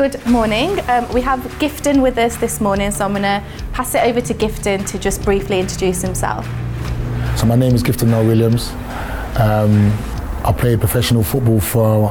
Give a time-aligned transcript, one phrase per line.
[0.00, 0.80] Good morning.
[0.88, 3.44] Um, we have Gifton with us this morning, so I'm going to
[3.74, 6.46] pass it over to Gifton to just briefly introduce himself.
[7.36, 8.70] So my name is Gifton Noel Williams.
[9.38, 9.92] Um,
[10.42, 12.08] I played professional football for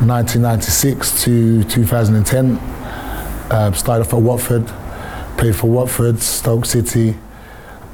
[0.00, 2.56] 1996 to 2010.
[2.56, 4.66] Uh, started off at Watford,
[5.36, 7.14] played for Watford, Stoke City.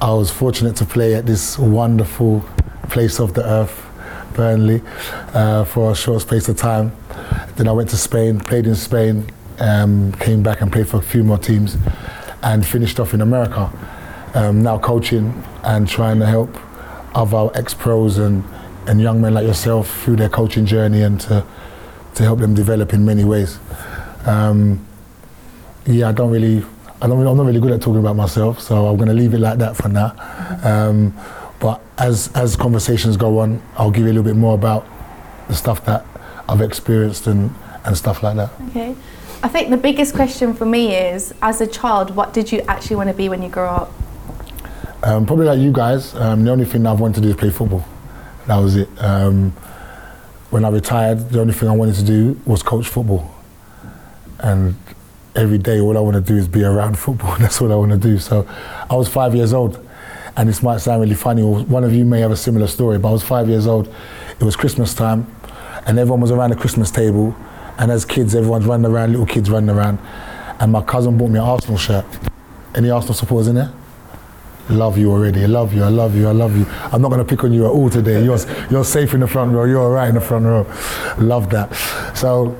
[0.01, 2.45] I was fortunate to play at this wonderful
[2.89, 3.85] place of the earth,
[4.35, 4.81] Burnley,
[5.35, 6.93] uh, for a short space of time.
[7.59, 9.27] Then I went to Spain, played in Spain,
[9.59, 11.77] um, came back and played for a few more teams,
[12.41, 13.69] and finished off in America.
[14.35, 16.57] Um, now coaching and trying to help
[17.17, 18.45] other ex-pros and,
[18.87, 21.45] and young men like yourself through their coaching journey and to,
[22.15, 23.59] to help them develop in many ways.
[24.25, 24.87] Um,
[25.85, 26.65] yeah, I don't really,
[27.03, 29.35] I don't, I'm not really good at talking about myself, so I'm going to leave
[29.35, 30.15] it like that for now.
[30.63, 31.13] Um,
[31.59, 34.87] but as as conversations go on, I'll give you a little bit more about
[35.49, 36.07] the stuff that
[36.49, 37.55] I've experienced and,
[37.85, 38.51] and stuff like that.
[38.71, 38.97] Okay.
[39.43, 42.97] I think the biggest question for me is, as a child, what did you actually
[42.97, 43.93] want to be when you grow up?
[45.05, 47.51] Um, probably like you guys, um, the only thing I've wanted to do is play
[47.51, 47.85] football.
[48.49, 48.89] That was it.
[48.99, 49.53] Um,
[50.51, 53.33] when I retired, the only thing I wanted to do was coach football.
[54.41, 54.75] And
[55.37, 57.37] every day, all I want to do is be around football.
[57.39, 58.19] That's what I want to do.
[58.19, 58.45] So
[58.91, 59.85] I was five years old.
[60.37, 62.97] And this might sound really funny, or one of you may have a similar story,
[62.99, 63.93] but I was five years old.
[64.41, 65.27] It was Christmas time,
[65.89, 67.35] and everyone was around the Christmas table.
[67.79, 69.99] And as kids, everyone's running around, little kids running around.
[70.61, 72.05] And my cousin bought me an Arsenal shirt.
[72.75, 73.73] Any Arsenal supporters in there?
[74.71, 75.45] love you already.
[75.45, 75.83] I love you.
[75.83, 76.29] I love you.
[76.29, 76.67] I love you.
[76.93, 78.23] I'm not going to pick on you at all today.
[78.23, 78.39] You're,
[78.71, 79.65] you're safe in the front row.
[79.65, 80.67] You're all right in the front row.
[81.19, 81.75] Love that.
[82.15, 82.51] So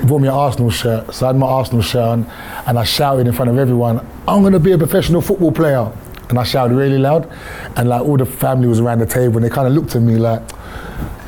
[0.00, 1.14] he bought me an Arsenal shirt.
[1.14, 2.24] So I had my Arsenal shirt on
[2.66, 5.92] and I shouted in front of everyone, I'm going to be a professional football player.
[6.30, 7.30] And I shouted really loud.
[7.76, 10.02] And like all the family was around the table and they kind of looked at
[10.02, 10.42] me like,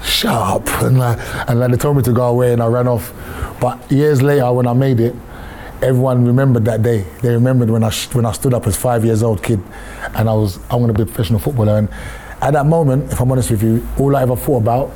[0.03, 0.67] shut up.
[0.83, 1.19] And like,
[1.49, 3.13] and like they told me to go away and I ran off.
[3.61, 5.15] But years later when I made it,
[5.83, 7.05] everyone remembered that day.
[7.23, 9.61] They remembered when I when I stood up as five years old kid,
[10.15, 11.79] and I was I'm going to be a professional footballer.
[11.79, 11.89] And
[12.41, 14.93] at that moment, if I'm honest with you, all I ever thought about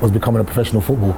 [0.00, 1.16] was becoming a professional footballer.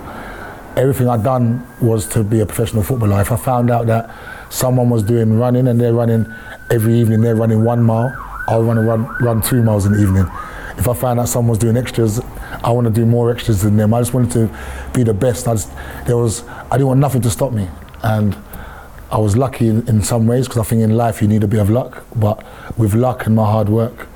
[0.77, 3.21] Everything I'd done was to be a professional footballer.
[3.21, 4.11] If I found out that
[4.51, 6.33] someone was doing running and they're running
[6.71, 8.15] every evening, they're running one mile,
[8.49, 10.27] I want to run run two miles in the evening.
[10.79, 12.21] If I found out someone was doing extras,
[12.63, 13.93] I want to do more extras than them.
[13.93, 15.49] I just wanted to be the best.
[15.49, 15.71] I just,
[16.07, 17.69] there was I didn't want nothing to stop me,
[18.03, 18.37] and
[19.11, 21.49] I was lucky in, in some ways because I think in life you need a
[21.49, 22.05] bit of luck.
[22.15, 22.45] But
[22.79, 24.07] with luck and my hard work,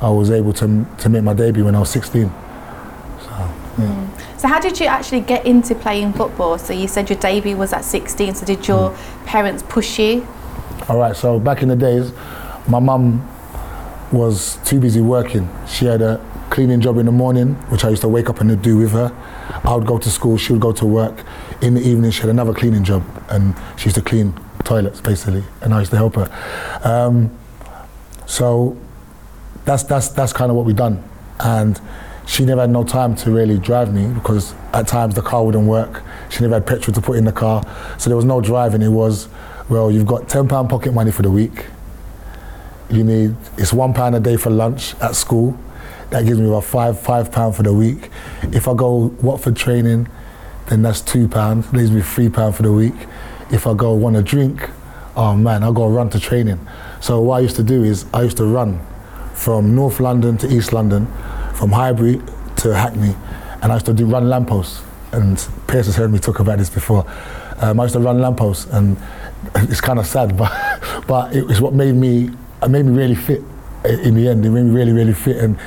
[0.00, 2.28] I was able to to make my debut when I was 16.
[2.28, 3.54] So, yeah.
[3.76, 4.40] Mm.
[4.40, 6.58] So how did you actually get into playing football?
[6.58, 8.34] So you said your debut was at 16.
[8.36, 9.26] So did your mm.
[9.26, 10.26] parents push you?
[10.88, 11.14] All right.
[11.14, 12.12] So back in the days,
[12.66, 13.26] my mum
[14.12, 15.48] was too busy working.
[15.68, 18.60] She had a cleaning job in the morning, which I used to wake up and
[18.60, 19.12] do with her.
[19.64, 21.24] I would go to school, she would go to work.
[21.62, 24.34] In the evening, she had another cleaning job, and she used to clean
[24.64, 26.28] toilets basically, and I used to help her.
[26.82, 27.30] Um,
[28.26, 28.76] so
[29.64, 31.02] that's that's that's kind of what we've done,
[31.40, 31.80] and
[32.26, 35.66] she never had no time to really drive me because at times the car wouldn't
[35.66, 36.02] work.
[36.30, 37.62] She never had petrol to put in the car,
[37.98, 38.82] so there was no driving.
[38.82, 39.28] It was,
[39.68, 41.66] well, you've got ten pound pocket money for the week.
[42.90, 45.56] You need it's one pound a day for lunch at school
[46.10, 48.10] that gives me about five five pound for the week.
[48.52, 50.08] If I go Watford training,
[50.68, 51.72] then that's two pounds.
[51.72, 52.94] Leaves me three pound for the week.
[53.52, 54.68] If I go want a drink,
[55.16, 56.58] oh man, I go run to training.
[57.00, 58.80] So what I used to do is I used to run
[59.34, 61.06] from North London to East London,
[61.54, 62.20] from Highbury
[62.56, 63.14] to Hackney,
[63.62, 64.82] and I used to do run lampposts.
[65.12, 65.36] And
[65.66, 67.04] Pierce has heard me talk about this before.
[67.58, 68.96] Um, I used to run lampposts, and
[69.54, 70.50] it's kind of sad, but
[71.06, 72.30] but it was what made me
[72.62, 73.42] it made me really fit
[73.84, 74.44] eh, in the end.
[74.44, 75.58] It made me really really fit, and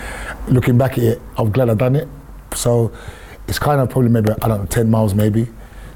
[0.47, 2.07] looking back at it, I'm glad I done it.
[2.53, 2.91] So
[3.47, 5.47] it's kind of probably maybe, I don't know, 10 miles maybe.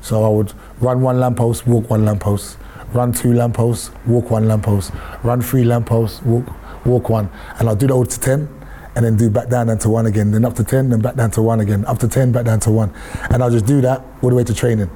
[0.01, 2.57] So I would run one lamppost, walk one lamppost,
[2.93, 4.91] run two lampposts, walk one lamppost,
[5.23, 6.45] run three lampposts, walk,
[6.85, 7.29] walk one.
[7.59, 8.49] And I'll do that all to 10
[8.95, 11.15] and then do back down, and to one again, then up to 10, then back
[11.15, 12.91] down to one again, up to 10, back down to one.
[13.29, 14.89] And I'll just do that all the way to training.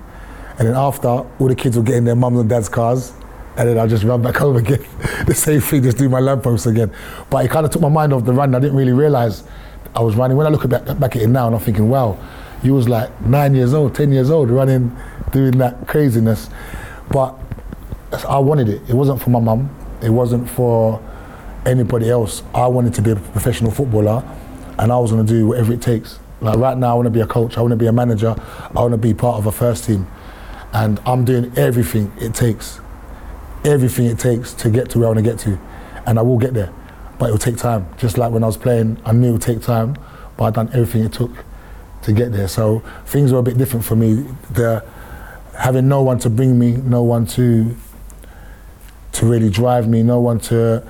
[0.58, 3.14] And then after, all the kids will get in their mums and dad's cars,
[3.58, 4.86] and then I'll just run back home again.
[5.26, 6.92] the same thing, just do my lampposts again.
[7.30, 8.56] But it kind of took my mind off the run.
[8.56, 9.44] I didn't really realize
[9.96, 10.38] I was running.
[10.38, 12.18] When I look back, back at it now, and I'm thinking, wow,
[12.64, 14.96] you was like nine years old, ten years old, running,
[15.32, 16.50] doing that craziness.
[17.10, 17.38] But
[18.28, 18.82] I wanted it.
[18.90, 19.70] It wasn't for my mum.
[20.02, 21.02] It wasn't for
[21.66, 22.44] anybody else.
[22.54, 24.24] I wanted to be a professional footballer,
[24.80, 26.20] and I was going to do whatever it takes.
[26.40, 27.58] Like right now, I want to be a coach.
[27.58, 28.36] I want to be a manager.
[28.76, 30.08] I want to be part of a first team,
[30.74, 32.81] and I'm doing everything it takes
[33.64, 35.60] everything it takes to get to where I want to get to,
[36.06, 36.74] and I will get there.
[37.20, 37.88] But it will take time.
[37.98, 39.96] Just like when I was playing, I knew it would take time,
[40.38, 41.32] but I'd done everything it took
[42.04, 42.48] to get there.
[42.48, 44.26] So things were a bit different for me.
[44.52, 44.84] The
[45.58, 47.76] having no one to bring me, no one to
[49.14, 50.86] to really drive me, no one to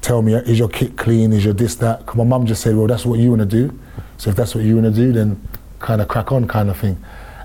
[0.00, 2.14] tell me, is your kit clean, is your this, that.
[2.14, 3.78] my mum just said, well, that's what you want to do.
[4.16, 5.46] So if that's what you want to do, then
[5.78, 6.96] kind of crack on kind of thing.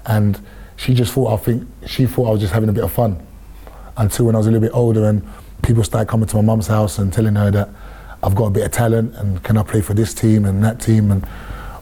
[0.05, 0.39] And
[0.77, 3.25] she just thought, I think, she thought I was just having a bit of fun.
[3.97, 5.27] Until when I was a little bit older and
[5.61, 7.69] people started coming to my mum's house and telling her that
[8.23, 10.79] I've got a bit of talent and can I play for this team and that
[10.79, 11.27] team and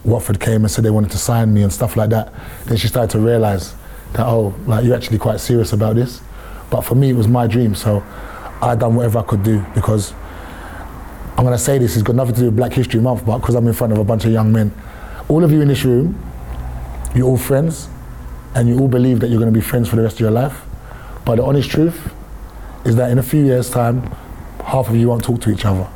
[0.04, 2.32] Watford came and said they wanted to sign me and stuff like that.
[2.64, 3.74] Then she started to realise
[4.14, 6.20] that, oh, like you're actually quite serious about this.
[6.70, 8.02] But for me, it was my dream, so
[8.62, 10.14] I done whatever I could do because
[11.36, 13.54] I'm to say this, it's got nothing to do with Black History Month, but because
[13.54, 14.72] I'm in front of a bunch of young men,
[15.28, 16.20] all of you in this room,
[17.14, 17.88] you're all friends
[18.54, 20.60] and you all believe that you're to be friends for the rest of your life.
[21.24, 22.12] But the honest truth
[22.84, 24.02] is that in a few years' time,
[24.64, 25.88] half of you won't talk to each other.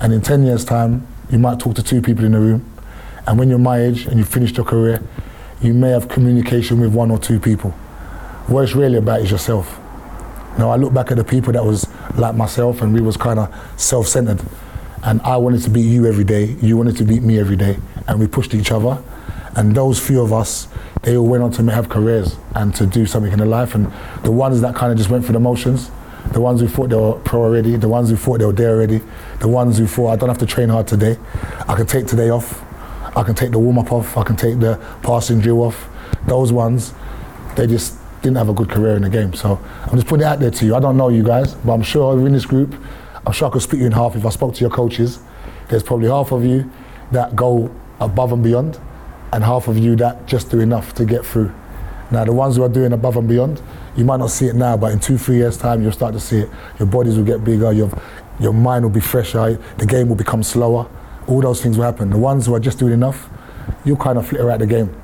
[0.00, 2.70] And in 10 years' time, you might talk to two people in the room.
[3.26, 5.02] And when you're my age and you've finished your career,
[5.60, 7.70] you may have communication with one or two people.
[8.46, 9.80] What it's really about is yourself.
[10.58, 13.38] Now, I look back at the people that was like myself and we was kind
[13.38, 14.40] of self-centered.
[15.02, 17.78] And I wanted to beat you every day, you wanted to beat me every day.
[18.06, 19.02] And we pushed each other.
[19.56, 20.68] And those few of us,
[21.06, 23.76] they all went on to have careers and to do something in their life.
[23.76, 23.92] And
[24.24, 25.88] the ones that kind of just went through the motions,
[26.32, 28.70] the ones who thought they were pro already, the ones who thought they were there
[28.70, 29.00] already,
[29.38, 31.16] the ones who thought I don't have to train hard today,
[31.68, 32.60] I can take today off,
[33.16, 35.88] I can take the warm up off, I can take the passing drill off.
[36.26, 36.92] Those ones,
[37.54, 39.32] they just didn't have a good career in the game.
[39.32, 40.74] So I'm just putting it out there to you.
[40.74, 42.74] I don't know you guys, but I'm sure in this group,
[43.24, 45.20] I'm sure I could split you in half if I spoke to your coaches.
[45.68, 46.68] There's probably half of you
[47.12, 48.80] that go above and beyond,
[49.32, 51.52] and half of you that just do enough to get through.
[52.10, 53.60] Now, the ones who are doing above and beyond,
[53.96, 56.20] you might not see it now, but in two, three years' time, you'll start to
[56.20, 56.50] see it.
[56.78, 57.90] Your bodies will get bigger, your,
[58.38, 60.88] your mind will be fresher, the game will become slower.
[61.26, 62.10] All those things will happen.
[62.10, 63.28] The ones who are just doing enough,
[63.84, 64.94] you'll kind of flitter out the game.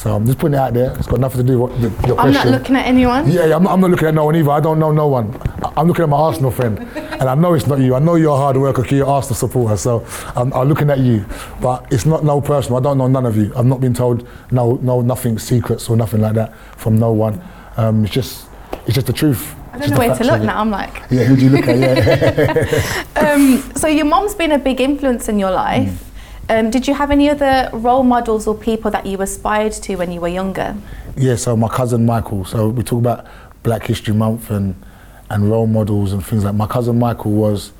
[0.00, 0.96] So I'm just putting it out there.
[0.96, 2.52] It's got nothing to do with your, your I'm question.
[2.52, 3.30] not looking at anyone.
[3.30, 4.50] Yeah, yeah I'm, not, I'm not looking at no one either.
[4.50, 5.38] I don't know no one.
[5.76, 7.94] I'm looking at my Arsenal friend, and I know it's not you.
[7.94, 9.76] I know you're a hard worker, you're an Arsenal supporter.
[9.76, 11.26] So I'm, I'm looking at you,
[11.60, 12.78] but it's not no personal.
[12.78, 13.52] I don't know none of you.
[13.54, 17.38] I've not been told no, no, nothing secrets or nothing like that from no one.
[17.76, 18.48] Um, it's just,
[18.86, 19.54] it's just the truth.
[19.74, 20.62] I don't know where to look now.
[20.62, 21.78] I'm like, Yeah, who do you look at?
[21.78, 23.04] Yeah.
[23.34, 25.90] um, so your mom's been a big influence in your life.
[25.90, 26.09] Mm.
[26.50, 30.10] Um, did you have any other role models or people that you aspired to when
[30.10, 30.76] you were younger?
[31.16, 32.44] Yeah, so my cousin Michael.
[32.44, 33.26] So we talk about
[33.62, 34.74] Black History Month and
[35.30, 36.56] and role models and things like.
[36.56, 37.72] My cousin Michael was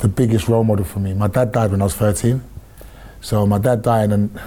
[0.00, 1.14] the biggest role model for me.
[1.14, 2.42] My dad died when I was 13.
[3.22, 4.38] So my dad dying, and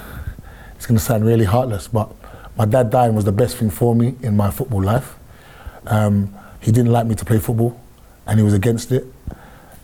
[0.76, 2.14] it's going to sound really heartless, but
[2.56, 5.16] my dad dying was the best thing for me in my football life.
[5.88, 7.82] Um, he didn't like me to play football,
[8.28, 9.08] and he was against it.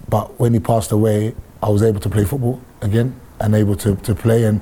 [0.08, 1.34] But when he passed away,
[1.64, 4.44] I was able to play football again and able to, to play.
[4.44, 4.62] And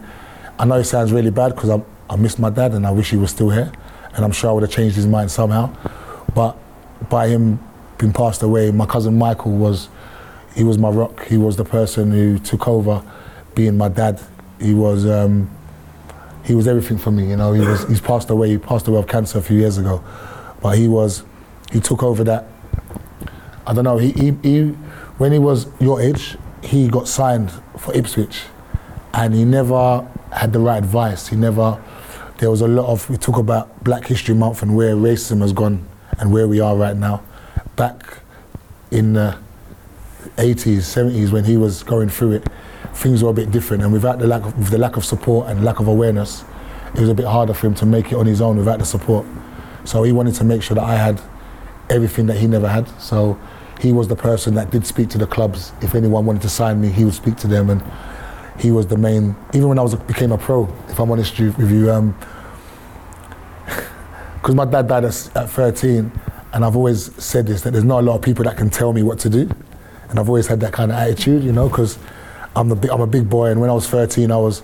[0.60, 3.12] I know it sounds really bad because I, I miss my dad and I wish
[3.12, 3.72] he was still here.
[4.14, 5.76] And I'm sure I would have changed his mind somehow.
[6.34, 6.58] But
[7.10, 7.60] by him
[7.98, 9.90] being passed away, my cousin Michael was,
[10.54, 11.26] he was my rock.
[11.26, 13.04] He was the person who took over
[13.56, 14.22] being my dad.
[14.60, 15.50] He was, um,
[16.44, 17.30] he was everything for me.
[17.30, 18.50] You know, he was, he's passed away.
[18.50, 20.04] He passed away of cancer a few years ago.
[20.62, 21.24] But he was,
[21.72, 22.48] he took over that
[23.68, 23.98] I don't know.
[23.98, 24.68] He, he, he,
[25.18, 28.44] when he was your age, he got signed for Ipswich,
[29.16, 31.28] and he never had the right advice.
[31.28, 31.82] He never.
[32.38, 33.10] There was a lot of.
[33.10, 35.88] We talk about Black History Month and where racism has gone
[36.20, 37.24] and where we are right now.
[37.78, 38.20] Back
[38.92, 39.38] in the
[40.36, 42.48] 80s, 70s, when he was going through it,
[42.94, 43.84] things were a bit different.
[43.84, 46.44] And without the lack of, with the lack of support and lack of awareness,
[46.94, 48.86] it was a bit harder for him to make it on his own without the
[48.86, 49.26] support.
[49.86, 51.22] So he wanted to make sure that I had
[51.90, 52.90] everything that he never had.
[53.02, 53.40] So
[53.80, 55.72] he was the person that did speak to the clubs.
[55.82, 57.82] If anyone wanted to sign me, he would speak to them, and
[58.60, 59.36] he was the main.
[59.54, 62.16] Even when I was became a pro, if I'm honest with you, because um,
[64.56, 66.12] my dad died at, at 13,
[66.54, 68.94] and I've always said this that there's not a lot of people that can tell
[68.94, 69.50] me what to do,
[70.10, 71.98] and I've always had that kind of attitude, you know, because
[72.56, 74.64] I'm the I'm a big boy, and when I was 13, I was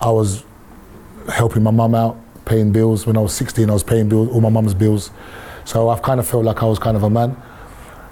[0.00, 0.44] I was
[1.32, 3.06] helping my mum out, paying bills.
[3.06, 5.10] When I was 16, I was paying bills, all my mum's bills.
[5.64, 7.36] So I've kind of felt like I was kind of a man.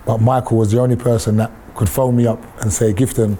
[0.04, 3.38] But Michael was the only person that could phone me up and say, Gifton,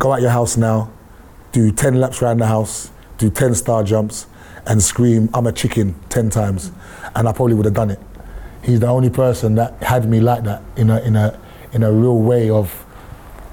[0.00, 0.90] go out your house now,
[1.52, 4.26] do 10 laps around the house, do 10 star jumps,
[4.66, 6.72] and scream, I'm a chicken 10 times.
[7.14, 8.00] And I probably would have done it.
[8.64, 11.38] He's the only person that had me like that in a, in a,
[11.72, 12.84] in a real way of,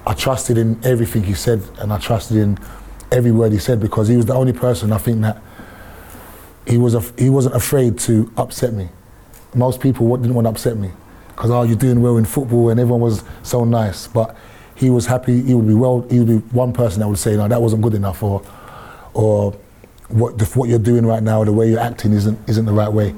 [0.06, 2.58] I trusted in everything he said and I trusted in
[3.12, 5.42] every word he said because he was the only person I think that
[6.66, 8.90] he, was af- he wasn't afraid to upset me.
[9.54, 10.92] Most people didn't want to upset me
[11.30, 14.08] because, oh, you're doing well in football and everyone was so nice.
[14.08, 14.36] But
[14.78, 17.36] he was happy, he would be well, he would be one person that would say,
[17.36, 18.44] no, that wasn't good enough or,
[19.14, 19.52] or
[20.10, 22.92] what the, what you're doing right now, the way you're acting isn't isn't the right
[22.92, 23.16] way.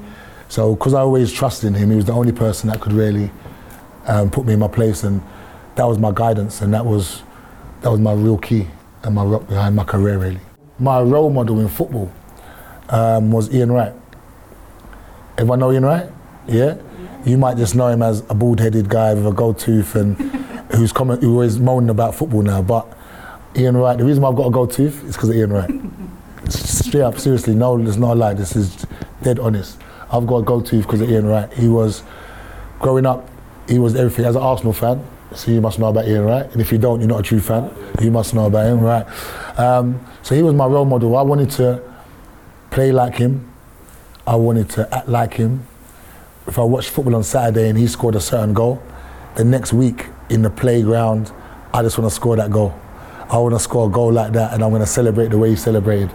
[0.48, 3.30] So because I always trusted in him, he was the only person that could really
[4.06, 5.20] um, put me in my place, and
[5.76, 7.22] that was my guidance, and that was
[7.82, 8.66] that was my real key
[9.02, 10.40] and my rock behind my career really.
[10.78, 12.12] My role model in football
[12.88, 13.92] um, was Ian Wright.
[15.36, 16.10] Everyone know Ian Wright?
[16.46, 16.76] Yeah?
[17.24, 20.16] You might just know him as a bald-headed guy with a gold tooth and
[20.72, 22.62] who's comment, who always moaning about football now.
[22.62, 22.86] But
[23.56, 25.70] Ian Wright, the reason why I've got a gold tooth is because of Ian Wright.
[26.48, 28.34] Straight up, seriously, no, there's no lie.
[28.34, 28.86] This is
[29.22, 29.80] dead honest.
[30.12, 31.52] I've got a gold tooth because of Ian Wright.
[31.52, 32.02] He was
[32.80, 33.28] growing up.
[33.68, 34.24] He was everything.
[34.24, 36.50] As an Arsenal fan, so you must know about Ian Wright.
[36.52, 37.70] And if you don't, you're not a true fan.
[38.00, 39.06] You must know about him, right?
[39.58, 41.16] Um, so he was my role model.
[41.16, 41.82] I wanted to
[42.70, 43.48] play like him.
[44.26, 45.66] I wanted to act like him.
[46.46, 48.82] If I watched football on Saturday and he scored a certain goal,
[49.36, 51.32] the next week in the playground,
[51.74, 52.78] I just want to score that goal.
[53.28, 55.50] I want to score a goal like that and I'm going to celebrate the way
[55.50, 56.10] he celebrated.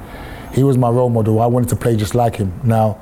[0.53, 1.39] He was my role model.
[1.41, 2.59] I wanted to play just like him.
[2.63, 2.99] Now,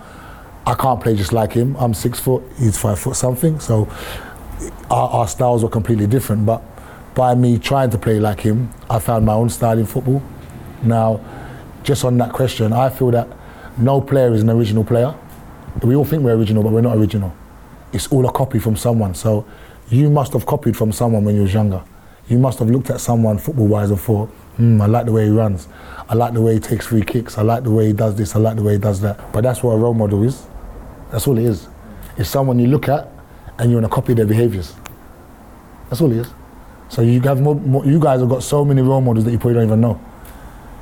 [0.65, 1.75] I can't play just like him.
[1.77, 3.59] I'm six foot, he's five foot something.
[3.59, 3.89] So
[4.89, 6.45] our, our styles were completely different.
[6.45, 6.61] But
[7.15, 10.21] by me trying to play like him, I found my own style in football.
[10.83, 11.21] Now,
[11.83, 13.27] just on that question, I feel that
[13.77, 15.13] no player is an original player.
[15.81, 17.35] We all think we're original, but we're not original.
[17.91, 19.15] It's all a copy from someone.
[19.15, 19.45] So
[19.89, 21.83] you must have copied from someone when you was younger.
[22.27, 25.31] You must have looked at someone football-wise and thought, hmm, I like the way he
[25.31, 25.67] runs.
[26.07, 27.37] I like the way he takes free kicks.
[27.37, 28.35] I like the way he does this.
[28.35, 29.33] I like the way he does that.
[29.33, 30.45] But that's what a role model is.
[31.11, 31.67] That's all it is.
[32.17, 33.09] It's someone you look at
[33.59, 34.73] and you want to copy their behaviors.
[35.89, 36.27] That's all it is.
[36.89, 39.37] So you have more, more, you guys have got so many role models that you
[39.37, 39.99] probably don't even know.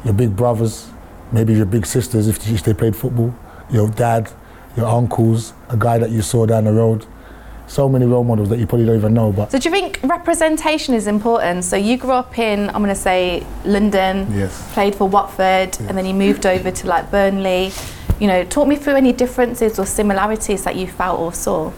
[0.03, 0.89] Your big brothers,
[1.31, 3.33] maybe your big sisters if they played football,
[3.69, 4.31] your dad,
[4.75, 7.05] your uncles, a guy that you saw down the road.
[7.71, 9.31] So many role models that you probably don't even know.
[9.31, 11.63] But So do you think representation is important?
[11.63, 14.73] So you grew up in, I'm going to say, London, Yes.
[14.73, 17.71] played for Watford, and then you moved over to like Burnley.
[18.19, 21.71] You know, talk me through any differences or similarities that you felt or saw.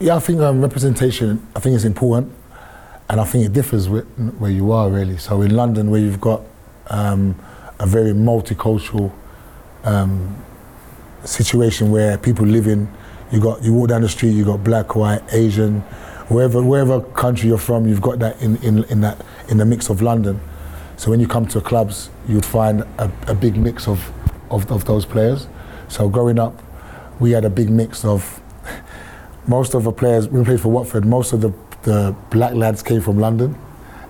[0.00, 1.46] yeah, I think um, representation.
[1.54, 2.32] I think it's important,
[3.08, 4.06] and I think it differs with,
[4.40, 5.18] where you are really.
[5.18, 6.42] So in London, where you've got
[6.88, 7.36] um,
[7.78, 9.12] a very multicultural
[9.84, 10.34] um,
[11.24, 12.88] situation where people live in,
[13.32, 15.80] you got you walk down the street, you got black, white, Asian,
[16.28, 19.88] wherever wherever country you're from, you've got that in, in, in that in the mix
[19.88, 20.40] of London.
[20.96, 24.10] So when you come to clubs, you'd find a, a big mix of,
[24.50, 25.46] of, of those players.
[25.88, 26.62] So growing up,
[27.20, 28.40] we had a big mix of
[29.46, 31.52] most of the players, we played for Watford, most of the,
[31.82, 33.56] the black lads came from London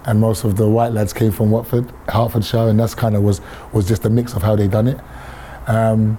[0.05, 3.41] and most of the white lads came from Watford, Hertfordshire, and that's kind of was,
[3.73, 5.01] was just a mix of how they done it.
[5.67, 6.19] Um,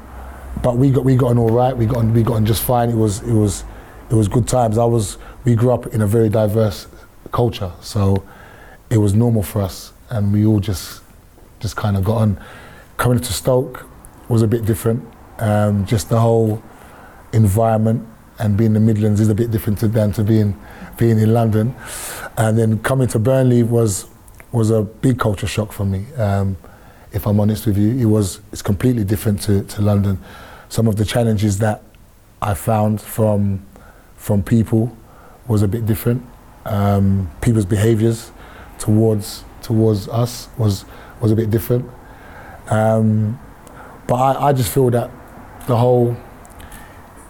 [0.61, 1.75] but we got we got on all right.
[1.75, 2.89] We got on, we got on just fine.
[2.89, 3.63] It was it was
[4.09, 4.77] it was good times.
[4.77, 6.87] I was we grew up in a very diverse
[7.31, 8.23] culture, so
[8.89, 11.01] it was normal for us, and we all just
[11.59, 12.39] just kind of got on.
[12.97, 13.85] Coming to Stoke
[14.29, 15.05] was a bit different.
[15.39, 16.63] Um, just the whole
[17.33, 18.07] environment
[18.39, 20.59] and being in the Midlands is a bit different to, than to being
[20.97, 21.75] being in London.
[22.37, 24.07] And then coming to Burnley was
[24.51, 26.05] was a big culture shock for me.
[26.15, 26.57] Um,
[27.11, 30.19] if I'm honest with you, it was it's completely different to, to London.
[30.69, 31.83] Some of the challenges that
[32.41, 33.65] I found from
[34.15, 34.95] from people
[35.47, 36.23] was a bit different.
[36.65, 38.31] Um, people's behaviours
[38.79, 40.85] towards towards us was
[41.21, 41.89] was a bit different.
[42.69, 43.39] Um,
[44.07, 45.09] but I, I just feel that
[45.67, 46.17] the whole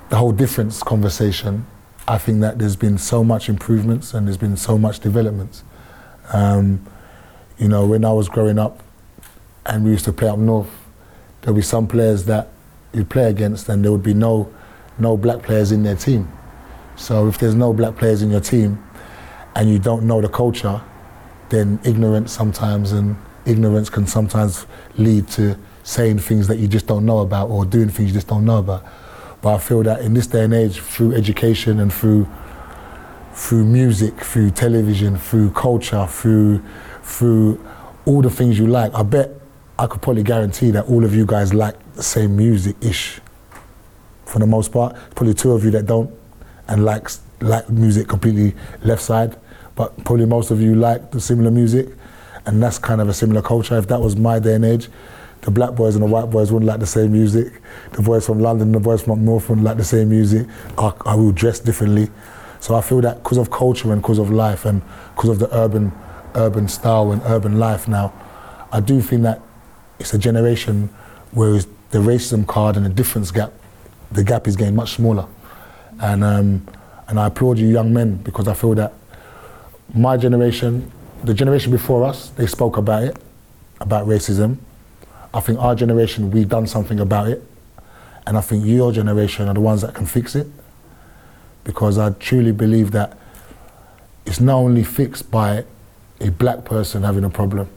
[0.09, 1.65] the whole difference conversation,
[2.07, 5.63] I think that there's been so much improvements and there's been so much developments.
[6.33, 6.85] Um,
[7.57, 8.83] you know, when I was growing up
[9.65, 10.69] and we used to play up north,
[11.41, 12.49] there'll be some players that
[12.93, 14.51] you'd play against and there would be no
[14.99, 16.31] no black players in their team.
[16.95, 18.83] So if there's no black players in your team
[19.55, 20.81] and you don't know the culture,
[21.49, 23.15] then ignorance sometimes and
[23.45, 24.65] ignorance can sometimes
[24.97, 28.27] lead to saying things that you just don't know about or doing things you just
[28.27, 28.83] don't know about.
[29.41, 32.27] But I feel that in this day and age, through education and through
[33.33, 36.63] through music, through television, through culture, through
[37.03, 37.63] through
[38.05, 39.29] all the things you like, I bet
[39.77, 43.19] I could probably guarantee that all of you guys like the same music ish.
[44.25, 46.13] For the most part, probably two of you that don't
[46.67, 49.37] and like like music completely left side,
[49.75, 51.89] but probably most of you like the similar music,
[52.45, 53.77] and that's kind of a similar culture.
[53.77, 54.89] If that was my day and age,
[55.41, 57.61] the black boys and the white boys wouldn't like the same music.
[57.93, 60.47] The boys from London, the boys from north wouldn't like the same music.
[60.77, 62.09] I, I will dress differently.
[62.59, 64.81] So I feel that because of culture and because of life and
[65.15, 65.91] because of the urban,
[66.35, 68.13] urban style and urban life now,
[68.71, 69.41] I do think that
[69.99, 70.89] it's a generation
[71.31, 73.51] where is the racism card and the difference gap,
[74.11, 75.27] the gap is getting much smaller.
[75.99, 76.67] And, um,
[77.07, 78.93] and I applaud you young men because I feel that
[79.93, 80.91] my generation,
[81.23, 83.17] the generation before us, they spoke about it,
[83.79, 84.57] about racism.
[85.33, 87.43] I think our generation, we've done something about it.
[88.25, 90.47] And I think your generation are the ones that can fix it.
[91.63, 93.17] Because I truly believe that
[94.25, 95.63] it's not only fixed by
[96.19, 97.69] a black person having a problem,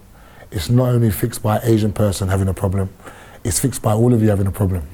[0.50, 2.90] it's not only fixed by an Asian person having a problem,
[3.44, 4.86] it's fixed by all of you having a problem.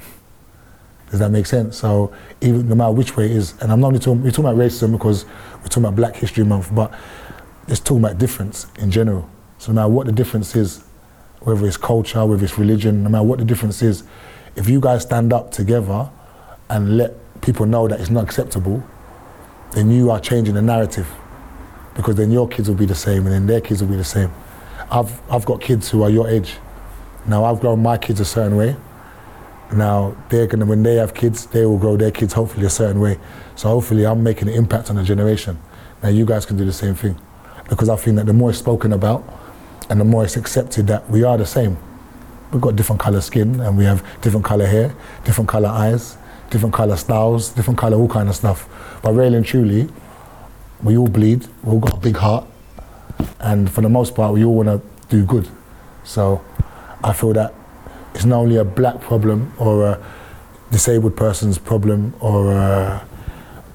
[1.09, 1.77] Does that make sense?
[1.77, 4.45] So even no matter which way it is, and I'm not only talking, we're talking
[4.45, 5.25] about racism because
[5.57, 6.93] we're talking about Black History Month, but
[7.67, 9.29] it's talking about difference in general.
[9.57, 10.83] So no matter what the difference is,
[11.41, 14.03] whether it's culture, whether it's religion, no matter what the difference is,
[14.55, 16.09] if you guys stand up together
[16.69, 18.83] and let people know that it's not acceptable,
[19.71, 21.07] then you are changing the narrative.
[21.95, 24.03] Because then your kids will be the same and then their kids will be the
[24.03, 24.31] same.
[24.91, 26.55] I've, I've got kids who are your age.
[27.27, 28.75] Now I've grown my kids a certain way.
[29.71, 33.01] Now they're gonna when they have kids, they will grow their kids hopefully a certain
[33.01, 33.19] way.
[33.55, 35.59] So hopefully I'm making an impact on the generation.
[36.01, 37.19] Now you guys can do the same thing.
[37.69, 39.27] Because I think that the more it's spoken about
[39.89, 41.77] and the more it's accepted that we are the same.
[42.51, 46.17] We've got different colour skin and we have different colour hair, different colour eyes,
[46.49, 48.69] different colour styles, different colour all kind of stuff.
[49.01, 49.89] But really and truly,
[50.81, 52.45] we all bleed, we all got a big heart,
[53.39, 55.49] and for the most part, we all want to do good.
[56.03, 56.41] So
[57.03, 57.53] I feel that
[58.13, 60.05] it's not only a black problem or a
[60.71, 63.05] disabled person's problem or a,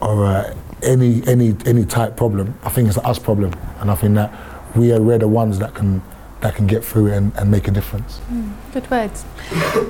[0.01, 2.59] or a any any any type problem.
[2.65, 4.33] I think it's an us problem, and I think that
[4.75, 6.03] we are we're the ones that can
[6.41, 8.21] that can get through it and, and make a difference.
[8.73, 9.25] Good words.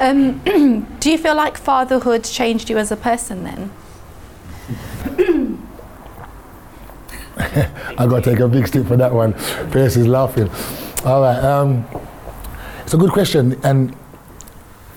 [0.00, 0.38] Um,
[1.00, 3.70] do you feel like fatherhood changed you as a person then?
[7.98, 9.32] I got to take a big stick for that one.
[9.70, 10.50] Pierce is laughing.
[11.04, 11.84] All right, um,
[12.92, 13.96] it's a good question, and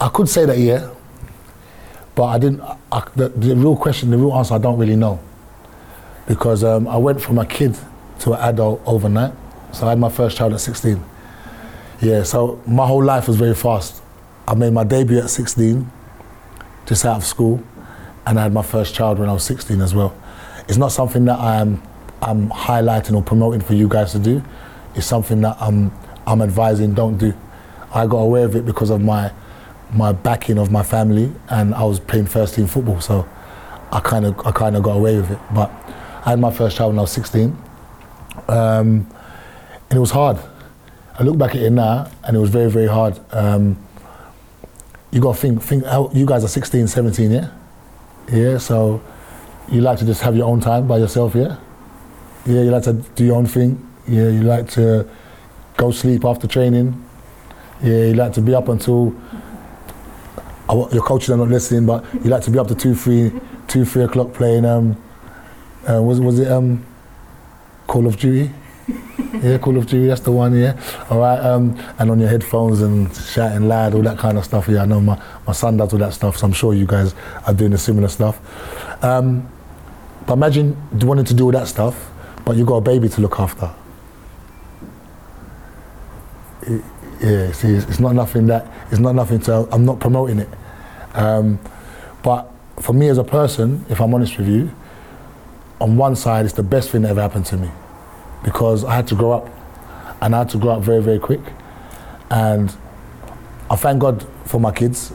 [0.02, 0.94] I could say that yeah,
[2.14, 2.60] but I didn't.
[2.92, 5.18] I, the, the real question, the real answer, I don't really know,
[6.28, 7.80] because um, I went from a kid
[8.20, 9.32] to an adult overnight.
[9.72, 11.02] So I had my first child at 16.
[12.02, 14.04] Yeah, so my whole life was very fast.
[14.46, 15.90] I made my debut at 16,
[16.88, 17.64] just out of school,
[18.28, 20.14] and I had my first child when I was 16 as well.
[20.68, 21.82] It's not something that I am
[22.22, 24.44] I'm highlighting or promoting for you guys to do.
[24.96, 25.94] It's something that I'm
[26.28, 27.34] I'm advising don't do.
[27.96, 29.32] I got away with it because of my
[29.92, 33.28] my backing of my family, and I was playing first team football, so
[33.92, 35.40] I kind of I kind of got away with it.
[35.54, 35.72] But
[36.26, 37.58] I had my first child when I was 16,
[38.50, 39.08] um,
[39.90, 40.38] and it was hard.
[41.18, 43.18] I look back at it now, and it was very very hard.
[43.32, 43.78] Um,
[45.12, 47.50] you got to think think how, you guys are 16, 17, yeah,
[48.30, 48.58] yeah.
[48.58, 49.02] So
[49.72, 51.56] you like to just have your own time by yourself, yeah.
[52.46, 53.82] Yeah, you like to do your own thing.
[54.06, 55.08] Yeah, you like to
[55.78, 57.05] go sleep after training.
[57.82, 59.16] Yeah, you like to be up until
[60.70, 63.32] I, your coaches are not listening, but you like to be up to two, three,
[63.68, 64.66] two, three o'clock playing.
[64.66, 65.02] Um,
[65.90, 66.86] uh, was was it um,
[67.88, 68.52] Call of Duty?
[69.42, 70.08] yeah, Call of Duty.
[70.08, 70.56] That's the one.
[70.56, 70.80] Yeah.
[71.10, 71.40] All right.
[71.40, 74.68] Um, and on your headphones and shouting loud, all that kind of stuff.
[74.68, 77.14] Yeah, I know my, my son does all that stuff, so I'm sure you guys
[77.46, 78.40] are doing the similar stuff.
[79.04, 79.50] Um,
[80.26, 82.12] but imagine wanting to do all that stuff
[82.46, 83.72] but you've got a baby to look after.
[86.62, 86.84] It,
[87.22, 90.50] yeah, see, it's, it's, not nothing that, it's not nothing to, I'm not promoting it.
[91.14, 91.60] Um,
[92.24, 92.52] but
[92.82, 94.72] for me as a person, if I'm honest with you,
[95.80, 97.70] on one side, it's the best thing that ever happened to me
[98.44, 99.50] because I had to grow up
[100.22, 101.42] and I had to grow up very, very quick.
[102.30, 102.76] And
[103.70, 105.12] I thank God for my kids.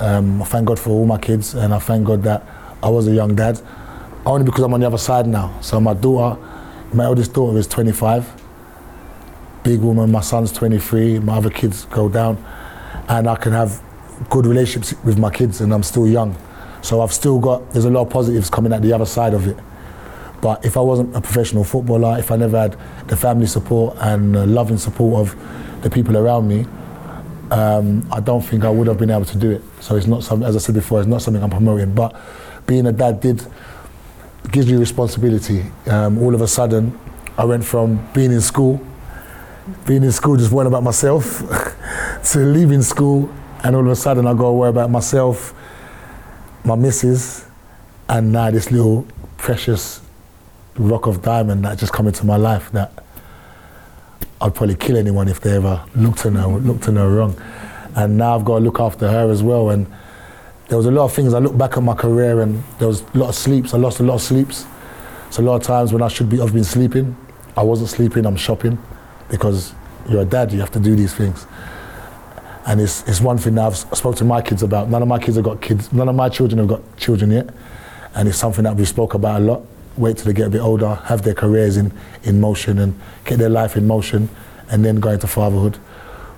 [0.00, 2.44] Um, I thank God for all my kids, and I thank God that
[2.82, 3.60] I was a young dad.
[4.26, 5.56] Only because I'm on the other side now.
[5.60, 6.40] So my daughter,
[6.92, 8.41] my eldest daughter is 25.
[9.62, 12.42] Big woman, my son's 23, my other kids go down.
[13.08, 13.82] And I can have
[14.30, 16.36] good relationships with my kids and I'm still young.
[16.82, 19.46] So I've still got, there's a lot of positives coming at the other side of
[19.46, 19.56] it.
[20.40, 24.34] But if I wasn't a professional footballer, if I never had the family support and
[24.34, 26.66] the loving support of the people around me,
[27.52, 29.62] um, I don't think I would have been able to do it.
[29.80, 31.94] So it's not something, as I said before, it's not something I'm promoting.
[31.94, 32.20] But
[32.66, 33.46] being a dad did
[34.50, 35.64] gives you responsibility.
[35.86, 36.98] Um, all of a sudden,
[37.38, 38.84] I went from being in school,
[39.86, 41.42] being in school just worrying about myself,
[42.32, 45.54] to leaving school, and all of a sudden I got to worry about myself,
[46.64, 47.46] my missus,
[48.08, 50.00] and now this little precious
[50.76, 52.92] rock of diamond that just come into my life that
[54.40, 57.40] I'd probably kill anyone if they ever looked at her, looked at her wrong.
[57.94, 59.70] And now I've got to look after her as well.
[59.70, 59.86] And
[60.68, 61.34] there was a lot of things.
[61.34, 63.74] I look back at my career and there was a lot of sleeps.
[63.74, 64.66] I lost a lot of sleeps.
[65.30, 67.16] So a lot of times when I should be, I've been sleeping.
[67.56, 68.26] I wasn't sleeping.
[68.26, 68.78] I'm shopping
[69.32, 69.74] because
[70.08, 70.52] you're a dad.
[70.52, 71.46] You have to do these things.
[72.66, 74.88] And it's, it's one thing that I've spoken to my kids about.
[74.88, 75.92] None of my kids have got kids.
[75.92, 77.48] None of my children have got children yet.
[78.14, 79.62] And it's something that we spoke about a lot.
[79.96, 81.92] Wait till they get a bit older, have their careers in,
[82.22, 84.28] in motion and get their life in motion
[84.70, 85.78] and then go into fatherhood.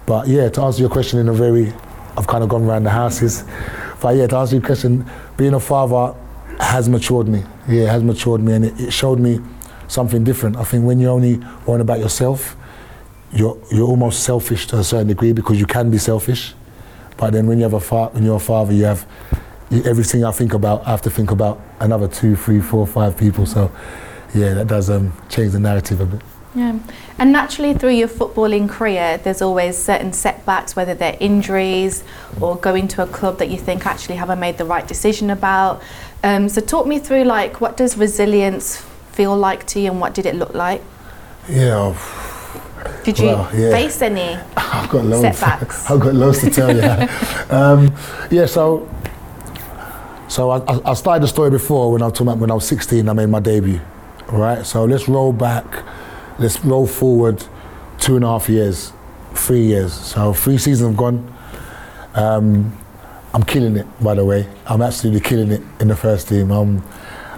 [0.07, 1.73] But yeah, to answer your question in a very
[2.17, 3.45] I've kind of gone around the houses.
[4.01, 5.05] But yeah, to answer your question,
[5.37, 6.15] being a father
[6.61, 7.43] has matured me.
[7.69, 9.41] Yeah, it has matured me, and it, it showed me
[9.89, 10.57] something different.
[10.57, 12.57] I think when you're only worrying about yourself,
[13.35, 16.55] you're you're almost selfish to a certain degree because you can be selfish.
[17.17, 19.07] But then when you have a fa- when you're a father, you have
[19.71, 20.87] you, everything I think about.
[20.87, 23.47] I have to think about another two, three, four, five people.
[23.47, 23.71] So
[24.35, 26.23] yeah, that does um, change the narrative a bit.
[26.55, 26.79] Yeah.
[27.19, 32.05] And naturally, through your footballing career, there's always certain setbacks, whether they're injuries
[32.41, 35.31] or going to a club that you think actually have I made the right decision
[35.31, 35.83] about.
[36.23, 38.77] Um, so, talk me through like what does resilience
[39.11, 40.83] feel like to you, and what did it look like?
[41.49, 41.95] Yeah.
[43.05, 43.71] Did you Well, yeah.
[43.71, 44.39] face any?
[44.57, 45.39] I've got loads.
[45.39, 45.91] Setbacks.
[45.91, 47.09] I've got loads to tell you.
[47.51, 47.95] um,
[48.31, 48.89] yeah, so
[50.29, 52.67] so I, I- started the story before when I was talking about when I was
[52.67, 53.09] 16.
[53.09, 53.81] I made my debut.
[54.29, 54.65] Right.
[54.65, 55.65] So let's roll back.
[56.39, 57.45] Let's roll forward
[57.99, 58.93] two and a half years,
[59.35, 59.93] three years.
[59.93, 61.33] So three seasons have gone.
[62.15, 62.77] Um,
[63.33, 64.49] I'm killing it, by the way.
[64.67, 66.51] I'm absolutely killing it in the first team.
[66.51, 66.83] I'm,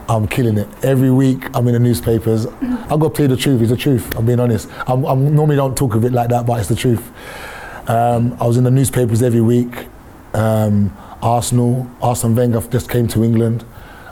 [0.08, 0.68] I'm killing it.
[0.84, 2.46] Every week I'm in the newspapers.
[2.46, 3.60] I've got to tell you the truth.
[3.60, 4.16] It's the truth.
[4.16, 4.68] I'm being honest.
[4.86, 7.10] I'm, I'm normally don't talk of it like that, but it's the truth.
[7.88, 9.86] Um, I was in the newspapers every week.
[10.32, 13.64] Um, Arsenal, Arsene Wenger just came to England.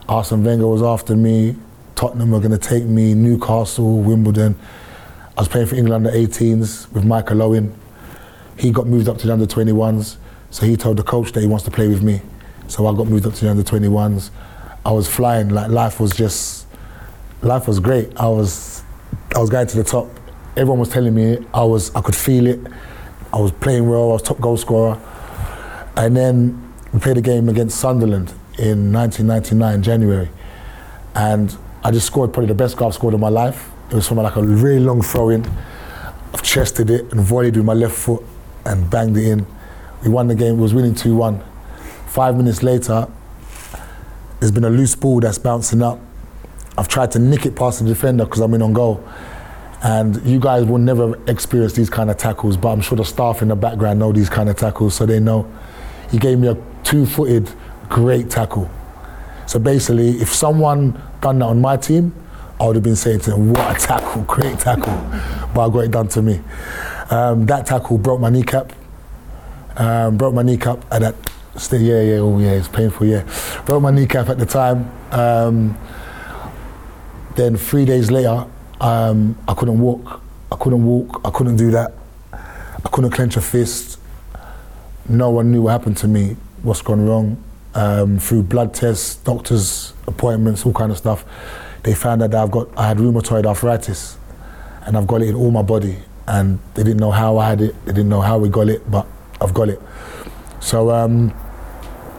[0.09, 1.57] Arsene Wenger was after me.
[1.95, 3.15] Tottenham were going to take me.
[3.15, 4.57] Newcastle, Wimbledon.
[5.37, 7.75] I was playing for England under 18s with Michael Owen.
[8.59, 10.17] He got moved up to the under 21s,
[10.51, 12.21] so he told the coach that he wants to play with me.
[12.69, 14.31] So I got moved up to the under 21s.
[14.85, 16.67] I was flying like life was just,
[17.43, 18.11] life was great.
[18.17, 18.83] I was,
[19.35, 20.09] I was going to the top.
[20.57, 22.61] Everyone was telling me I was, I could feel it.
[23.33, 24.11] I was playing well.
[24.11, 25.01] I was top goal scorer.
[25.97, 30.31] And then we played a game against Sunderland in 1999 January,
[31.15, 33.71] and I just scored probably the best goal I've scored in my life.
[33.91, 35.45] It was from like a really long throw in.
[36.33, 38.23] I've chested it and volleyed with my left foot
[38.65, 39.47] and banged it in.
[40.05, 40.57] We won the game.
[40.57, 41.45] We was winning 2-1.
[42.07, 43.09] Five minutes later,
[44.45, 45.99] there's been a loose ball that's bouncing up.
[46.77, 49.03] I've tried to nick it past the defender because I'm in on goal.
[49.83, 53.41] And you guys will never experience these kind of tackles, but I'm sure the staff
[53.41, 55.51] in the background know these kind of tackles, so they know.
[56.11, 57.51] He gave me a two-footed,
[57.89, 58.71] great tackle.
[59.47, 62.15] So basically, if someone done that on my team,
[62.61, 64.23] I would have been saying to them, "What a tackle!
[64.29, 64.93] Great tackle!"
[65.55, 66.41] but I got it done to me.
[67.11, 68.73] Um, that tackle broke my kneecap.
[69.77, 71.15] Um, broke my kneecap at that.
[71.57, 73.07] sta- Yeah, yeah, oh yeah, it's painful.
[73.07, 73.23] Yeah,
[73.65, 74.91] broke my kneecap at the time.
[75.11, 75.79] Um,
[77.37, 78.47] then three days later,
[78.81, 80.21] um, I couldn't walk.
[80.53, 81.21] I couldn't walk.
[81.25, 81.93] I couldn't do that.
[82.33, 83.99] I couldn't clench a fist.
[85.09, 86.37] No one knew what happened to me.
[86.63, 87.43] What's gone wrong?
[87.75, 91.25] Um, through blood tests, doctors' appointments, all kind of stuff,
[91.83, 94.17] they found out that I've got I had rheumatoid arthritis,
[94.83, 95.99] and I've got it in all my body.
[96.27, 97.75] And they didn't know how I had it.
[97.85, 99.07] They didn't know how we got it, but
[99.41, 99.81] I've got it.
[100.61, 101.35] So um,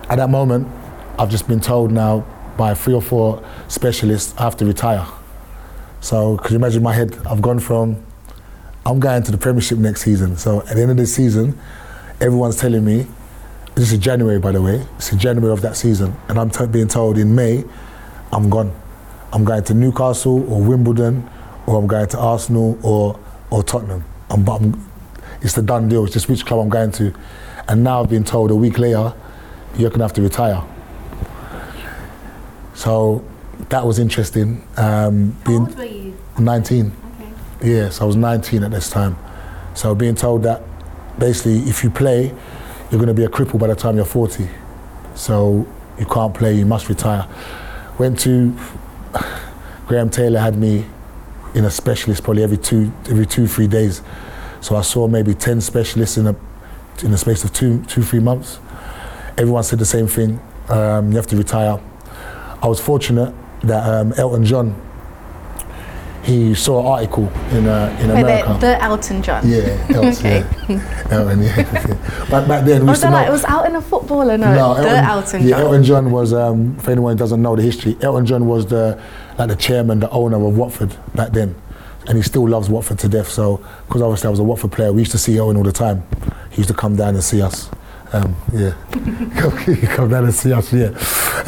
[0.09, 0.67] at that moment,
[1.17, 2.25] I've just been told now
[2.57, 5.05] by three or four specialists I have to retire.
[6.01, 7.17] So could you imagine my head?
[7.25, 8.03] I've gone from
[8.85, 10.37] I'm going to the Premiership next season.
[10.37, 11.57] So at the end of this season,
[12.21, 13.07] everyone's telling me
[13.73, 14.85] this is January, by the way.
[14.97, 17.63] It's in January of that season, and I'm t- being told in May,
[18.31, 18.73] I'm gone.
[19.33, 21.29] I'm going to Newcastle or Wimbledon,
[21.65, 24.05] or I'm going to Arsenal or or Tottenham.
[24.29, 24.89] I'm, I'm,
[25.41, 26.05] it's the done deal.
[26.05, 27.13] It's just which club I'm going to.
[27.67, 29.13] And now I've been told a week later,
[29.77, 30.63] you're gonna have to retire.
[32.75, 33.23] So
[33.69, 34.65] that was interesting.
[34.77, 36.17] Um, being were you?
[36.37, 36.91] 19.
[36.91, 37.69] Okay.
[37.69, 39.17] Yes, I was 19 at this time.
[39.73, 40.61] So being told that
[41.17, 42.33] basically if you play,
[42.91, 44.47] you're going to be a cripple by the time you're 40.
[45.15, 45.65] So
[45.97, 47.27] you can't play, you must retire.
[47.97, 48.55] Went to
[49.87, 50.85] Graham Taylor had me
[51.53, 54.01] in a specialist probably every two, every two, three days.
[54.59, 56.35] So I saw maybe 10 specialists in a,
[57.03, 58.59] in the space of two, two, three months.
[59.37, 60.39] Everyone said the same thing.
[60.67, 61.79] Um, you have to retire.
[62.61, 64.75] I was fortunate that um, Elton John,
[66.23, 68.53] he saw an article in uh, in Wait, America.
[68.53, 69.47] the, the Elton John.
[69.47, 70.45] Yeah, Elton, Okay.
[70.67, 71.07] yeah.
[71.11, 71.55] Elton, yeah.
[72.29, 73.17] Back, back then, we I used was to know.
[73.19, 75.47] it was out in a footballer, no, the Elton John.
[75.47, 75.59] yeah.
[75.59, 78.99] Elton John was, um, for anyone who doesn't know the history, Elton John was the
[79.37, 81.53] like the chairman, the owner of Watford back then,
[82.07, 83.27] and he still loves Watford to death.
[83.29, 85.71] So, because obviously I was a Watford player, we used to see Elton all the
[85.71, 86.03] time.
[86.49, 87.69] He used to come down and see us.
[88.13, 88.73] Um, yeah,
[89.95, 90.71] come, down and see us.
[90.71, 90.89] Yeah.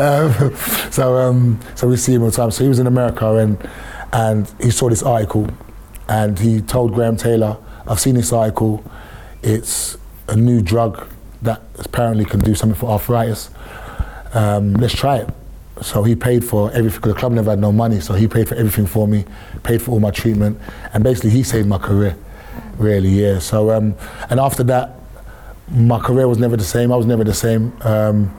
[0.03, 0.55] Um,
[0.91, 2.51] so, um, so we see him all the time.
[2.51, 3.57] So he was in America and
[4.13, 5.47] and he saw this article,
[6.09, 8.83] and he told Graham Taylor, "I've seen this article.
[9.43, 11.07] It's a new drug
[11.43, 13.49] that apparently can do something for arthritis.
[14.33, 15.29] Um, let's try it."
[15.81, 17.01] So he paid for everything.
[17.01, 19.25] 'cause The club never had no money, so he paid for everything for me,
[19.63, 20.59] paid for all my treatment,
[20.93, 22.15] and basically he saved my career.
[22.77, 23.39] Really, yeah.
[23.39, 23.93] So um,
[24.29, 24.96] and after that,
[25.69, 26.91] my career was never the same.
[26.91, 27.73] I was never the same.
[27.81, 28.33] Um,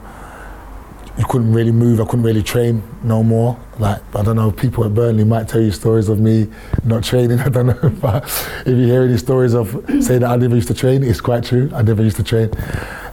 [1.17, 1.99] you couldn't really move.
[1.99, 3.59] I couldn't really train no more.
[3.77, 6.47] Like I don't know, people at Burnley might tell you stories of me
[6.85, 7.39] not training.
[7.45, 8.23] I don't know, but
[8.65, 9.69] if you hear any stories of
[10.01, 11.69] saying that I never used to train, it's quite true.
[11.73, 12.51] I never used to train.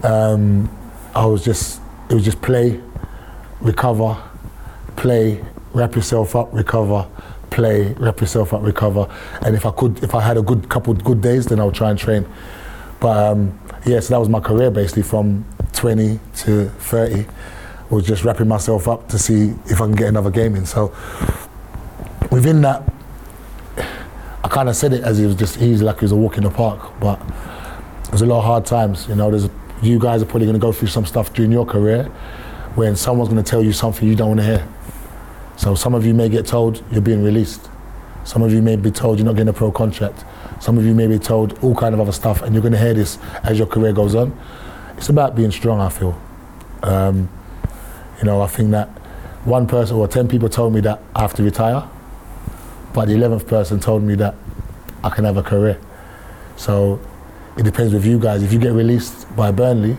[0.04, 0.70] Um,
[1.14, 2.80] I was just it was just play,
[3.60, 4.16] recover,
[4.94, 7.08] play, wrap yourself up, recover,
[7.50, 9.08] play, wrap yourself up, recover.
[9.42, 11.74] And if I could, if I had a good couple good days, then I would
[11.74, 12.24] try and train.
[13.00, 17.26] But um, yeah, so that was my career basically from 20 to 30
[17.88, 20.66] was just wrapping myself up to see if I can get another game in.
[20.66, 20.92] So
[22.32, 22.82] within that,
[23.76, 26.36] I kind of said it as it was just easy, like it was a walk
[26.36, 26.98] in the park.
[27.00, 27.20] But
[28.04, 29.08] it was a lot of hard times.
[29.08, 29.48] You know, there's
[29.82, 32.04] you guys are probably going to go through some stuff during your career
[32.74, 34.68] when someone's going to tell you something you don't want to hear.
[35.56, 37.68] So some of you may get told you're being released.
[38.24, 40.24] Some of you may be told you're not getting a pro contract.
[40.66, 42.78] Some of you may be told all kind of other stuff, and you're going to
[42.80, 44.36] hear this as your career goes on.
[44.96, 46.20] It's about being strong, I feel.
[46.82, 47.28] Um,
[48.18, 48.88] you know, I think that
[49.44, 51.88] one person or 10 people told me that I have to retire,
[52.92, 54.34] but the 11th person told me that
[55.04, 55.80] I can have a career.
[56.56, 56.98] So
[57.56, 58.42] it depends with you guys.
[58.42, 59.96] If you get released by Burnley,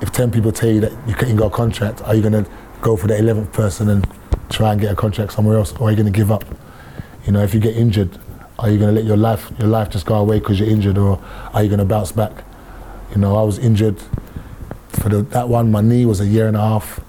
[0.00, 2.50] if 10 people tell you that you can't get a contract, are you going to
[2.80, 4.08] go for the 11th person and
[4.48, 6.46] try and get a contract somewhere else, or are you going to give up?
[7.26, 8.18] You know, if you get injured,
[8.62, 10.96] are you going to let your life your life just go away because you're injured,
[10.96, 11.20] or
[11.52, 12.44] are you going to bounce back?
[13.10, 14.00] You know, I was injured
[14.88, 15.70] for the, that one.
[15.70, 17.00] My knee was a year and a half.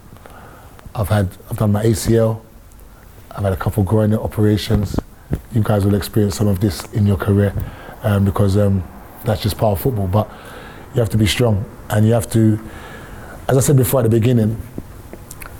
[0.96, 2.42] I've had I've done my ACL.
[3.32, 5.00] I've had a couple groin operations.
[5.54, 7.54] You guys will experience some of this in your career
[8.02, 8.84] um, because um,
[9.24, 10.08] that's just part of football.
[10.08, 10.30] But
[10.94, 12.60] you have to be strong and you have to,
[13.48, 14.60] as I said before at the beginning,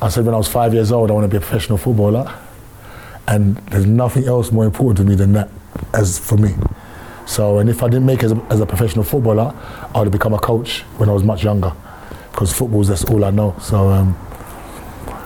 [0.02, 2.34] I said when I was five years old I want to be a professional footballer,
[3.28, 5.50] and there's nothing else more important to me than that,
[5.94, 6.54] as for me.
[7.26, 9.54] So, and if I didn't make it as a, as a professional footballer,
[9.94, 11.74] I would have become a coach when I was much younger,
[12.32, 13.56] because football's that's all I know.
[13.60, 13.90] So.
[13.90, 14.18] Um,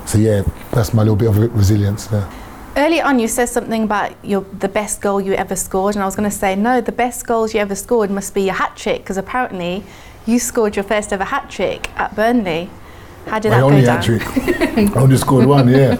[0.08, 2.28] so yeah, that's my little bit of resilience there.
[2.78, 6.06] Early on, you said something about your the best goal you ever scored, and I
[6.06, 6.80] was going to say no.
[6.80, 9.84] The best goals you ever scored must be your hat trick, because apparently
[10.26, 12.70] you scored your first ever hat trick at Burnley.
[13.26, 13.98] How did my that only go down?
[13.98, 14.22] hat trick.
[14.96, 15.68] I only scored one.
[15.68, 15.96] Yeah,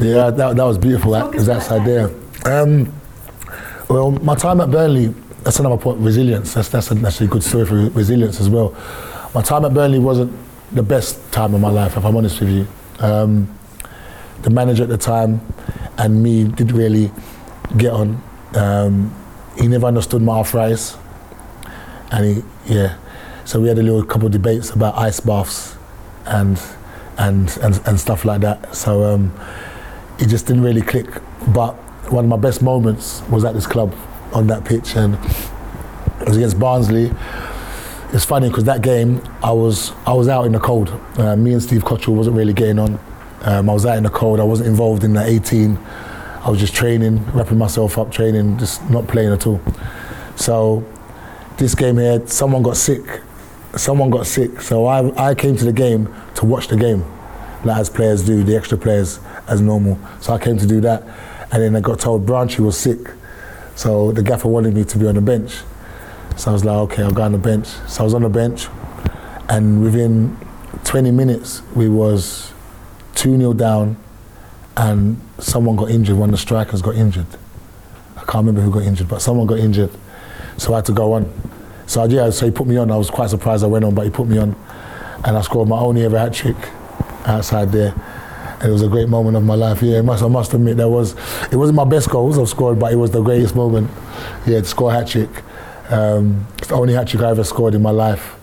[0.00, 1.12] yeah, that, that was beautiful.
[1.12, 2.10] That because that's there.
[2.44, 2.92] Um,
[3.88, 5.14] well, my time at Burnley.
[5.42, 5.98] That's another point.
[6.00, 6.54] Resilience.
[6.54, 8.74] That's that's a, that's a good story for resilience as well.
[9.34, 10.32] My time at Burnley wasn't
[10.72, 12.66] the best time of my life, if I'm honest with you.
[12.98, 13.56] Um,
[14.42, 15.40] the manager at the time
[15.98, 17.10] and me did really
[17.76, 18.22] get on.
[18.54, 19.14] Um,
[19.58, 20.96] he never understood my arthritis,
[22.10, 22.96] and he, yeah.
[23.44, 25.76] So we had a little couple of debates about ice baths
[26.26, 26.60] and
[27.18, 28.74] and and, and stuff like that.
[28.74, 29.32] So um,
[30.18, 31.06] it just didn't really click.
[31.48, 31.74] But
[32.10, 33.94] one of my best moments was at this club
[34.32, 35.14] on that pitch, and
[36.20, 37.12] it was against Barnsley.
[38.12, 40.88] It's funny because that game I was I was out in the cold.
[41.18, 42.98] Uh, me and Steve Cotterill wasn't really getting on.
[43.42, 44.40] Um, I was out in the cold.
[44.40, 45.76] I wasn't involved in the 18.
[45.76, 49.60] I was just training, wrapping myself up, training, just not playing at all.
[50.36, 50.84] So
[51.56, 53.22] this game here, someone got sick.
[53.76, 54.60] Someone got sick.
[54.60, 57.04] So I, I came to the game to watch the game,
[57.64, 59.98] like as players do, the extra players as normal.
[60.20, 61.02] So I came to do that,
[61.50, 62.98] and then I got told Branchy was sick.
[63.74, 65.62] So the gaffer wanted me to be on the bench.
[66.36, 67.66] So I was like, okay, I'll go on the bench.
[67.88, 68.68] So I was on the bench,
[69.48, 70.36] and within
[70.84, 72.52] 20 minutes, we was
[73.14, 73.96] 2 0 down,
[74.76, 76.16] and someone got injured.
[76.16, 77.26] One of the strikers got injured.
[78.16, 79.90] I can't remember who got injured, but someone got injured.
[80.56, 81.32] So I had to go on.
[81.86, 82.90] So yeah, so he put me on.
[82.90, 84.56] I was quite surprised I went on, but he put me on,
[85.24, 86.56] and I scored my only ever hat trick
[87.24, 87.94] outside there.
[88.62, 89.82] It was a great moment of my life.
[89.82, 91.14] Yeah, I must, I must admit that was
[91.52, 93.90] it wasn't my best goals I've scored, but it was the greatest moment.
[94.46, 95.30] Yeah, to score a hat trick.
[95.90, 98.36] Um, it's the only hat trick I ever scored in my life.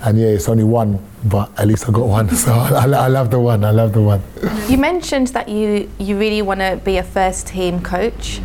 [0.00, 2.28] And yeah, it's only one, but at least I got one.
[2.36, 3.64] So I, I love the one.
[3.64, 4.20] I love the one.
[4.68, 8.40] You mentioned that you, you really want to be a first team coach.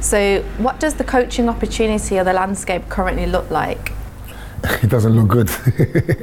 [0.00, 3.92] So, what does the coaching opportunity or the landscape currently look like?
[4.82, 5.48] It doesn't look good,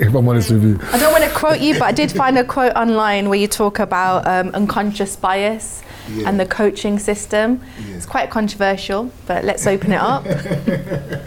[0.06, 0.80] if I'm honest with you.
[0.94, 3.48] I don't want to quote you, but I did find a quote online where you
[3.48, 6.28] talk about um, unconscious bias Yeah.
[6.30, 7.62] and the coaching system.
[7.86, 7.96] Yeah.
[7.96, 10.26] It's quite controversial, but let's open it up.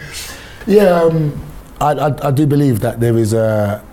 [0.65, 1.33] Yeah, um,
[1.81, 3.83] I, I, I do believe that there is a,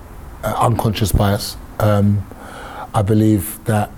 [0.43, 1.57] a unconscious bias.
[1.81, 2.25] Um,
[2.93, 3.91] I believe that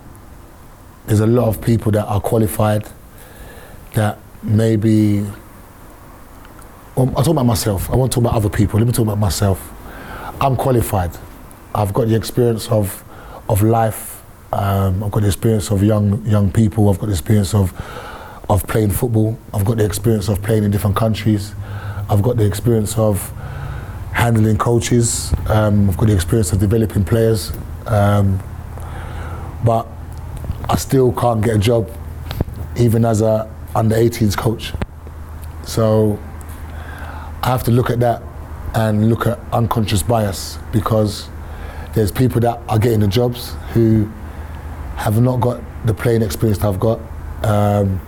[1.06, 2.88] there's a lot of people that are qualified
[3.94, 5.24] that maybe.
[6.96, 7.90] Well, I'll talk about myself.
[7.90, 8.78] I won't talk about other people.
[8.78, 9.74] Let me talk about myself.
[10.40, 11.10] I'm qualified.
[11.74, 13.04] I've got the experience of
[13.50, 14.22] of life.
[14.52, 16.90] Um, I've got the experience of young young people.
[16.90, 17.74] I've got the experience of
[18.48, 19.40] of playing football.
[19.56, 21.56] I've got the experience of playing in different countries.
[22.12, 23.28] I've got the experience of
[24.12, 25.34] handling coaches.
[25.48, 27.54] Um, I've got the experience of developing players,
[27.88, 28.40] um,
[29.66, 29.88] but
[30.70, 31.90] I still can't get a job,
[32.78, 34.74] even as a under 18s coach.
[35.66, 36.20] So
[37.44, 38.24] I have to look at that
[38.74, 41.28] and look at unconscious bias because
[41.94, 44.10] there's people that are getting the jobs who
[44.96, 47.02] have not got the playing experience that I've got.
[47.44, 48.00] Um,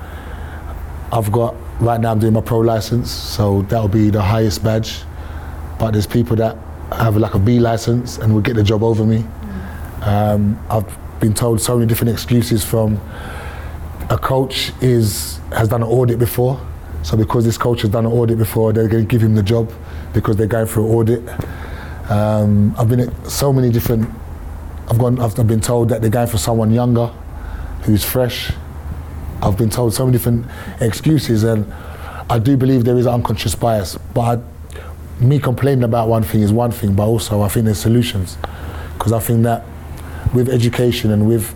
[1.11, 5.01] I've got right now I'm doing my pro license, so that'll be the highest badge.
[5.79, 6.57] But there's people that
[6.93, 9.25] have like a B license and will get the job over me.
[10.03, 13.01] Um, I've been told so many different excuses from
[14.09, 16.65] a coach is has done an audit before.
[17.05, 19.43] So because this coach has done an audit before, they're going to give him the
[19.43, 19.71] job
[20.11, 22.09] because they're going through an audit.
[22.09, 24.09] Um, I've been at so many different.
[24.89, 25.19] I've gone.
[25.19, 27.05] I've been told that they're going for someone younger,
[27.83, 28.51] who's fresh.
[29.43, 30.47] I've been told so many different
[30.81, 31.71] excuses, and
[32.27, 33.99] I do believe there is unconscious bias.
[34.15, 37.77] But I, me complaining about one thing is one thing, but also I think there's
[37.77, 38.35] solutions,
[38.95, 39.63] because I think that
[40.33, 41.55] with education and with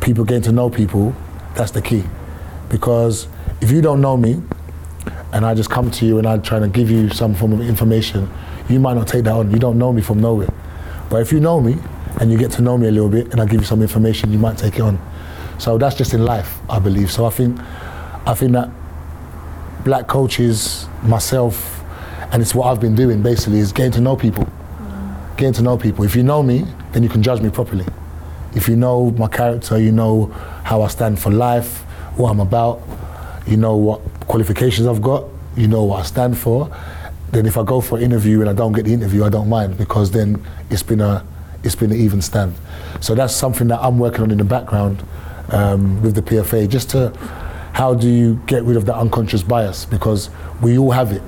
[0.00, 1.14] people getting to know people,
[1.54, 2.02] that's the key.
[2.68, 3.28] Because
[3.60, 4.42] if you don't know me,
[5.32, 7.60] and I just come to you and I try to give you some form of
[7.60, 8.30] information,
[8.68, 9.50] you might not take that on.
[9.50, 10.48] You don't know me from nowhere.
[11.10, 11.76] But if you know me
[12.20, 14.32] and you get to know me a little bit and I give you some information,
[14.32, 14.98] you might take it on.
[15.58, 17.10] So that's just in life, I believe.
[17.10, 17.58] So I think,
[18.26, 18.70] I think that
[19.84, 21.82] black coaches, myself,
[22.32, 24.46] and it's what I've been doing basically is getting to know people.
[25.36, 26.04] Getting to know people.
[26.04, 27.86] If you know me, then you can judge me properly.
[28.54, 30.26] If you know my character, you know
[30.64, 31.82] how I stand for life,
[32.16, 32.82] what I'm about,
[33.48, 35.24] you know what qualifications I've got,
[35.56, 36.74] you know what I stand for,
[37.30, 39.48] then if I go for an interview and I don't get the interview, I don't
[39.48, 41.24] mind because then it's been a
[41.64, 42.54] it's been an even stand.
[43.00, 45.02] So that's something that I'm working on in the background
[45.50, 47.12] um, with the PFA, just to
[47.72, 50.30] how do you get rid of that unconscious bias because
[50.62, 51.22] we all have it.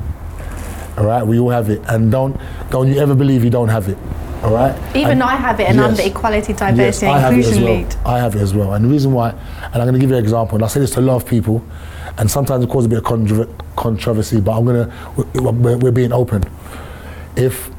[0.97, 3.89] All right, we all have it, and don't don't you ever believe you don't have
[3.89, 3.99] it.
[4.43, 4.75] All right.
[4.97, 7.39] Even And- I have it, and I'm the Equality, Yes, Diversity, I and have it
[7.41, 7.75] as Inclusion well.
[7.83, 7.97] Lead.
[8.07, 8.73] I have it as well.
[8.75, 10.81] And the reason why, and I'm going to give you an example, and I say
[10.81, 11.63] this to a lot of people,
[12.17, 15.93] and sometimes it causes a bit of controver- controversy, but I'm going to, we're, we're
[15.93, 16.45] being open.
[17.37, 17.71] If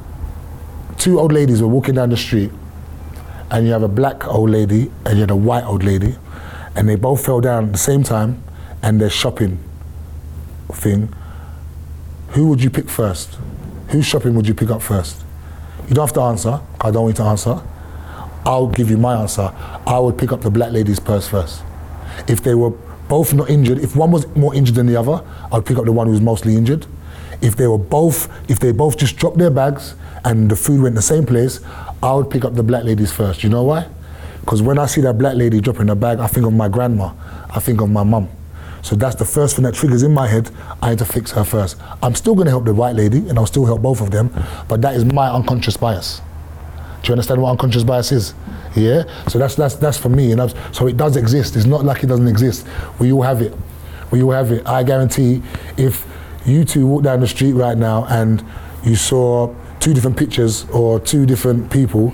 [0.98, 2.52] two old ladies were walking down the street,
[3.50, 6.16] and you have a black old lady and you had a white old lady,
[6.74, 8.42] and they both fell down at the same time,
[8.82, 9.58] and they're shopping
[10.72, 11.12] thing,
[12.28, 13.36] who would you pick first?
[13.88, 15.22] Whose shopping would you pick up first?
[15.88, 16.60] You don't have to answer.
[16.80, 17.62] I don't want you to answer.
[18.44, 19.52] I'll give you my answer.
[19.86, 21.62] I would pick up the black lady's purse first.
[22.28, 22.70] If they were
[23.08, 25.92] both not injured, if one was more injured than the other, I'd pick up the
[25.92, 26.86] one who was mostly injured.
[27.40, 30.94] If they were both, if they both just dropped their bags and the food went
[30.94, 31.60] the same place,
[32.02, 33.42] I would pick up the black ladies first.
[33.42, 33.88] You know why?
[34.40, 37.12] Because when I see that black lady dropping her bag, I think of my grandma.
[37.50, 38.28] I think of my mum.
[38.82, 40.50] So that's the first thing that triggers in my head.
[40.82, 41.80] I need to fix her first.
[42.02, 44.30] I'm still going to help the white lady, and I'll still help both of them,
[44.68, 46.20] but that is my unconscious bias.
[47.02, 48.34] Do you understand what unconscious bias is?
[48.76, 49.04] Yeah.
[49.28, 51.56] So that's that's that's for me, and that's, so it does exist.
[51.56, 52.66] It's not like it doesn't exist.
[52.98, 53.54] We all have it.
[54.10, 54.66] We all have it.
[54.66, 55.42] I guarantee,
[55.76, 56.06] if
[56.44, 58.44] you two walk down the street right now and
[58.84, 62.12] you saw two different pictures or two different people,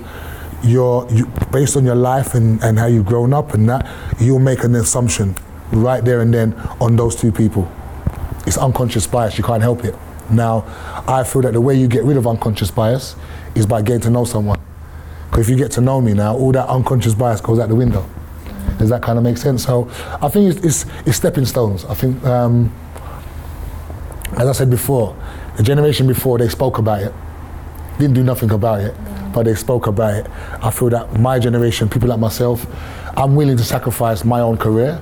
[0.63, 3.87] you're you, based on your life and, and how you've grown up and that,
[4.19, 5.35] you'll make an assumption
[5.71, 7.71] right there and then on those two people.
[8.45, 9.37] It's unconscious bias.
[9.37, 9.95] You can't help it.
[10.31, 10.63] Now,
[11.07, 13.15] I feel that the way you get rid of unconscious bias
[13.55, 14.59] is by getting to know someone.
[15.29, 17.75] Because if you get to know me now, all that unconscious bias goes out the
[17.75, 18.07] window.
[18.77, 19.63] Does that kind of make sense?
[19.65, 19.89] So
[20.21, 21.85] I think it's, it's, it's stepping stones.
[21.85, 22.73] I think, um,
[24.37, 25.15] as I said before,
[25.57, 27.13] the generation before, they spoke about it,
[27.97, 28.95] didn't do nothing about it,
[29.33, 30.27] but they spoke about it.
[30.63, 32.65] I feel that my generation, people like myself,
[33.17, 35.01] I'm willing to sacrifice my own career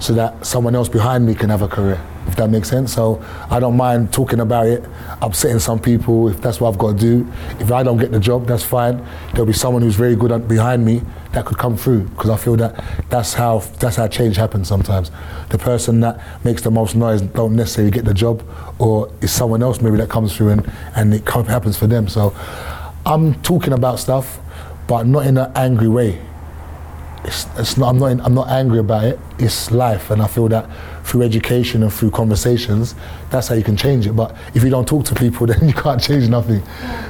[0.00, 2.92] so that someone else behind me can have a career, if that makes sense.
[2.92, 4.84] So I don't mind talking about it,
[5.20, 7.32] upsetting some people if that's what I've got to do.
[7.58, 9.04] If I don't get the job, that's fine.
[9.32, 11.02] There'll be someone who's very good behind me
[11.32, 15.10] that could come through because I feel that that's how that's how change happens sometimes.
[15.50, 18.42] The person that makes the most noise don't necessarily get the job,
[18.78, 22.08] or it's someone else maybe that comes through and and it happens for them.
[22.08, 22.34] So
[23.04, 24.38] I'm talking about stuff,
[24.86, 26.20] but not in an angry way
[27.24, 29.18] it's, it's not, I'm, not in, I'm not angry about it.
[29.38, 30.68] It's life, and I feel that
[31.04, 32.94] through education and through conversations,
[33.30, 34.12] that's how you can change it.
[34.12, 36.62] But if you don't talk to people, then you can't change nothing.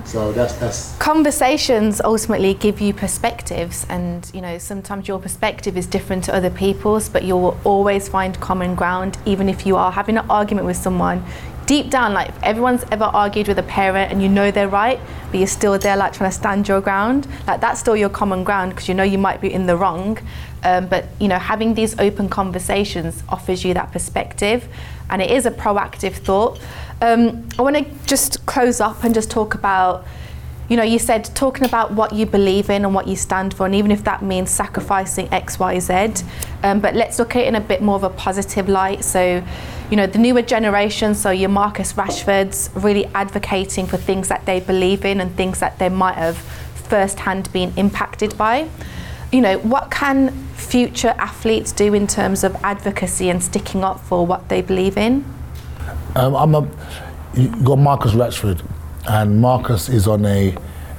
[0.04, 5.86] So that's that's Conversations ultimately give you perspectives, and you know sometimes your perspective is
[5.86, 10.16] different to other people's, but you'll always find common ground, even if you are having
[10.16, 11.24] an argument with someone.
[11.68, 14.98] Deep down, like if everyone's ever argued with a parent and you know they're right,
[15.30, 18.42] but you're still there, like trying to stand your ground, like that's still your common
[18.42, 20.18] ground because you know you might be in the wrong.
[20.62, 24.66] Um, but you know, having these open conversations offers you that perspective,
[25.10, 26.58] and it is a proactive thought.
[27.02, 30.06] Um, I want to just close up and just talk about
[30.68, 33.64] you know, you said talking about what you believe in and what you stand for,
[33.64, 36.24] and even if that means sacrificing X, Y, Z.
[36.62, 39.02] Um, but let's look at it in a bit more of a positive light.
[39.02, 39.42] So,
[39.90, 44.60] you know, the newer generation, so your Marcus Rashfords, really advocating for things that they
[44.60, 48.68] believe in and things that they might have firsthand been impacted by.
[49.32, 54.26] You know, what can future athletes do in terms of advocacy and sticking up for
[54.26, 55.24] what they believe in?
[56.14, 56.68] Um, I'm a,
[57.34, 58.62] you got Marcus Rashford,
[59.08, 60.54] and Marcus is on a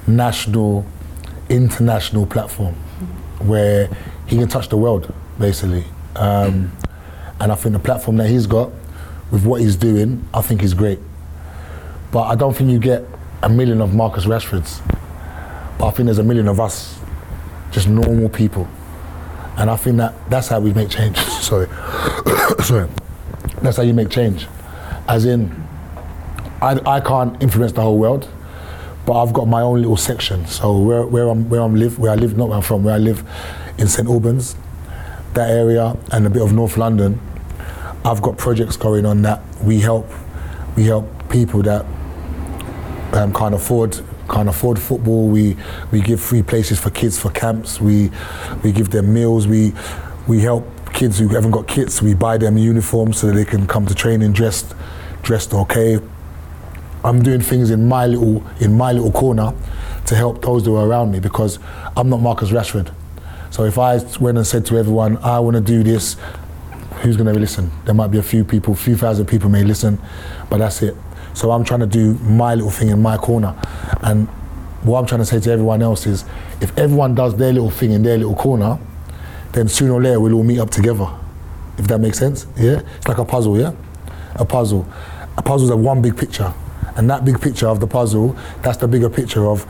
[0.08, 0.86] national,
[1.48, 2.74] international platform
[3.40, 3.88] where
[4.26, 5.86] he can touch the world, basically.
[6.16, 6.72] Um,
[7.40, 8.72] and I think the platform that he's got,
[9.32, 11.00] with what he's doing, I think is great.
[12.12, 13.06] But I don't think you get
[13.44, 14.82] a million of Marcus Rashfords.
[15.78, 17.00] But I think there's a million of us,
[17.72, 18.68] just normal people.
[19.58, 21.18] And I think that that's how we make change.
[21.42, 21.68] Sorry.
[22.64, 22.90] Sorry.
[23.62, 24.48] That's how you make change.
[25.08, 25.69] As in,
[26.62, 28.28] I, I can't influence the whole world,
[29.06, 30.46] but I've got my own little section.
[30.48, 32.96] So where, where I'm where I'm live where I live not where I'm from where
[32.96, 33.24] I live
[33.78, 34.56] in St Albans,
[35.34, 37.20] that area and a bit of North London,
[38.04, 40.08] I've got projects going on that we help
[40.76, 41.86] we help people that
[43.14, 44.00] um, can't afford
[44.30, 45.28] can't afford football.
[45.30, 45.56] We
[45.92, 47.80] we give free places for kids for camps.
[47.80, 48.12] We
[48.64, 49.48] we give them meals.
[49.48, 49.74] We
[50.28, 52.02] we help kids who haven't got kits.
[52.02, 54.76] We buy them uniforms so that they can come to training dressed
[55.22, 56.00] dressed okay.
[57.04, 59.54] I'm doing things in my little in my little corner
[60.06, 61.60] to help those that are around me because
[61.96, 62.94] I'm not Marcus Rashford.
[63.52, 66.18] So if I went and said to everyone, I want to do this,
[67.02, 67.72] who's going to listen?
[67.86, 70.00] There might be a few people, a few thousand people may listen,
[70.50, 70.96] but that's it.
[71.34, 73.56] So I'm trying to do my little thing in my corner.
[74.02, 74.28] And
[74.84, 76.26] what I'm trying to say to everyone else is
[76.62, 78.78] if everyone does their little thing in their little corner,
[79.54, 81.08] then sooner or later we'll all meet up together.
[81.78, 82.46] If that makes sense?
[82.58, 82.82] Yeah?
[82.98, 83.74] It's like a puzzle, yeah?
[84.36, 84.88] A puzzle.
[85.38, 86.54] A puzzle's a one big picture.
[87.00, 89.66] And that big picture of the puzzle, that's the bigger picture of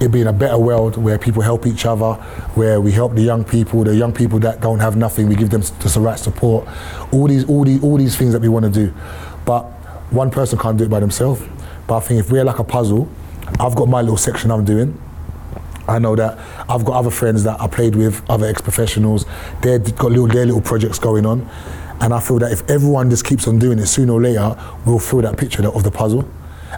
[0.00, 2.14] it being a better world where people help each other,
[2.54, 5.50] where we help the young people, the young people that don't have nothing, we give
[5.50, 6.66] them just the right support.
[7.12, 8.92] All these, all these, all these things that we want to do.
[9.46, 9.62] But
[10.10, 11.42] one person can't do it by themselves.
[11.86, 13.08] But I think if we're like a puzzle,
[13.60, 15.00] I've got my little section I'm doing.
[15.86, 19.26] I know that I've got other friends that I played with, other ex-professionals.
[19.62, 21.48] They've got little, their little projects going on.
[22.00, 24.98] And I feel that if everyone just keeps on doing it, sooner or later, we'll
[24.98, 26.28] fill that picture of the puzzle.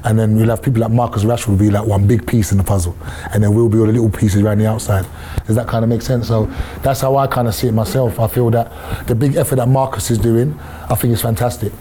[0.05, 2.59] And then we'll have people like Marcus Rashford will be like one big piece in
[2.59, 2.97] the puzzle.
[3.32, 5.07] And then we'll be all the little pieces around the outside.
[5.47, 6.28] Does that kind of make sense?
[6.28, 6.47] So
[6.82, 8.20] that's how I kind of see it myself.
[8.20, 10.59] I feel that the big effort that Marcus is doing,
[10.90, 11.72] I think is fantastic.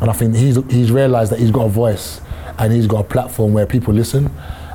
[0.00, 2.20] And I think he's, he's realised that he's got a voice
[2.58, 4.30] and he's got a platform where people listen.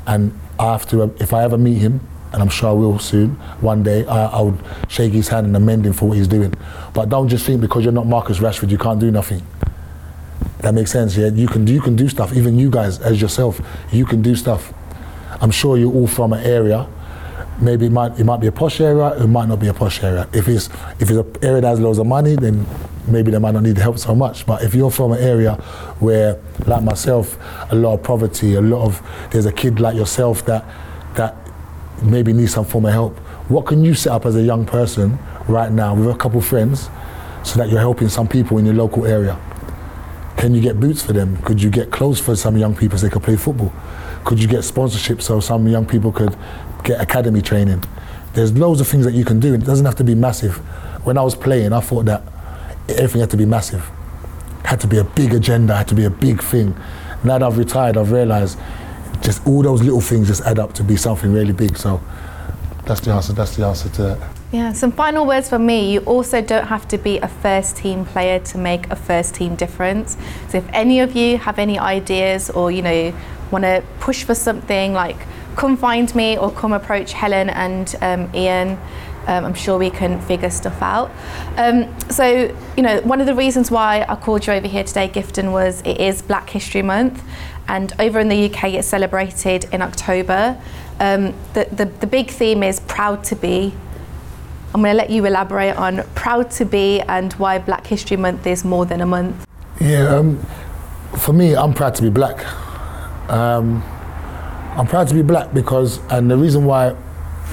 [0.05, 2.01] And I have to, if I ever meet him,
[2.33, 3.31] and I'm sure I will soon,
[3.61, 6.53] one day, I, I would shake his hand and amend him for what he's doing.
[6.93, 9.43] But don't just think because you're not Marcus Rashford, you can't do nothing.
[10.63, 11.27] That makes sense, yeah?
[11.27, 13.61] You can, you can do stuff, even you guys, as yourself,
[13.91, 14.73] you can do stuff.
[15.41, 16.87] I'm sure you're all from an area
[17.61, 20.03] maybe it might it might be a posh area, it might not be a posh
[20.03, 20.27] area.
[20.33, 20.67] If it's
[20.99, 22.65] if it's an area that has loads of money, then
[23.07, 24.45] maybe they might not need help so much.
[24.45, 25.55] But if you're from an area
[25.99, 27.37] where, like myself,
[27.71, 29.01] a lot of poverty, a lot of
[29.31, 30.65] there's a kid like yourself that
[31.15, 31.35] that
[32.01, 33.17] maybe needs some form of help.
[33.49, 36.89] What can you set up as a young person right now with a couple friends
[37.43, 39.39] so that you're helping some people in your local area?
[40.37, 41.37] Can you get boots for them?
[41.43, 43.71] Could you get clothes for some young people so they could play football?
[44.25, 46.37] Could you get sponsorship so some young people could
[46.83, 47.83] get academy training.
[48.33, 50.57] There's loads of things that you can do, and it doesn't have to be massive.
[51.05, 52.23] When I was playing, I thought that
[52.89, 53.89] everything had to be massive,
[54.65, 56.75] had to be a big agenda, had to be a big thing.
[57.23, 58.59] Now that I've retired, I've realised
[59.21, 61.77] just all those little things just add up to be something really big.
[61.77, 62.01] So
[62.85, 63.33] that's the answer.
[63.33, 64.32] That's the answer to that.
[64.53, 65.91] Yeah, some final words for me.
[65.91, 69.55] You also don't have to be a first team player to make a first team
[69.55, 70.15] difference.
[70.49, 73.15] So if any of you have any ideas or you know
[73.49, 75.17] want to push for something like
[75.55, 78.77] come find me or come approach Helen and um, Ian.
[79.25, 81.09] Um, I'm sure we can figure stuff out.
[81.57, 85.07] Um, so, you know, one of the reasons why I called you over here today,
[85.07, 87.23] Gifton, was it is Black History Month,
[87.69, 90.61] and over in the UK it's celebrated in October.
[90.99, 93.73] Um, the, the, the big theme is proud to be.
[94.73, 98.47] I'm going to let you elaborate on proud to be and why Black History Month
[98.47, 99.45] is more than a month.
[99.79, 100.43] Yeah, um,
[101.19, 102.43] for me, I'm proud to be black.
[103.29, 103.83] Um,
[104.75, 106.95] I'm proud to be black because, and the reason why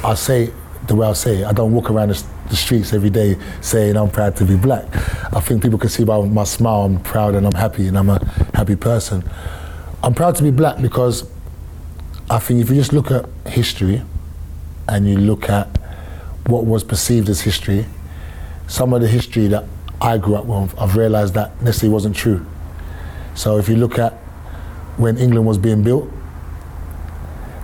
[0.03, 0.51] I say
[0.87, 3.97] the way I say it, I don't walk around the, the, streets every day saying
[3.97, 4.85] I'm proud to be black.
[5.33, 8.09] I think people can see by my smile I'm proud and I'm happy and I'm
[8.09, 9.23] a happy person.
[10.03, 11.31] I'm proud to be black because
[12.31, 14.03] I think if you just look at history
[14.89, 15.80] and you look at
[16.51, 17.87] what was perceived as history,
[18.67, 19.65] some of the history that
[20.01, 22.45] I grew up with, I've realized that necessarily wasn't true.
[23.35, 24.13] So if you look at
[24.97, 26.11] when England was being built,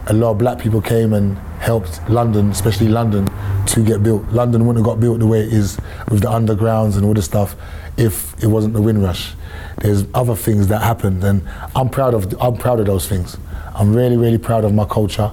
[0.07, 3.29] a lot of black people came and helped London, especially London,
[3.67, 4.25] to get built.
[4.29, 5.79] London wouldn't have got built the way it is
[6.09, 7.57] with the undergrounds and all this stuff
[7.97, 9.33] if it wasn't the Windrush.
[9.79, 11.43] There's other things that happened, and
[11.75, 13.37] I'm proud of I'm proud of those things.
[13.75, 15.33] I'm really, really proud of my culture,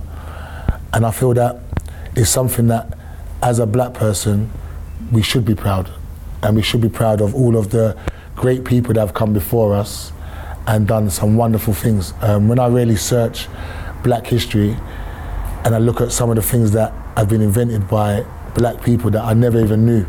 [0.92, 1.60] and I feel that
[2.16, 2.98] it's something that,
[3.44, 4.50] as a black person,
[5.12, 5.92] we should be proud,
[6.42, 7.96] and we should be proud of all of the
[8.36, 10.14] great people that have come before us
[10.66, 12.14] and done some wonderful things.
[12.22, 13.48] Um, when I really search
[14.02, 14.78] black history
[15.66, 18.26] and I look at some of the things that have been invented by
[18.56, 20.06] black people that I never even knew,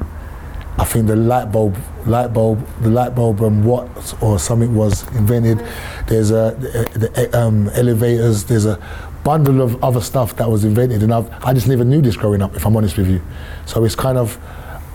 [0.78, 1.76] I think the light bulb,
[2.06, 5.64] light bulb, the light bulb and what or something was invented.
[6.06, 8.44] There's a the, the um, elevators.
[8.44, 8.80] There's a
[9.24, 12.42] bundle of other stuff that was invented, and I've, I just never knew this growing
[12.42, 12.54] up.
[12.54, 13.22] If I'm honest with you,
[13.66, 14.38] so it's kind of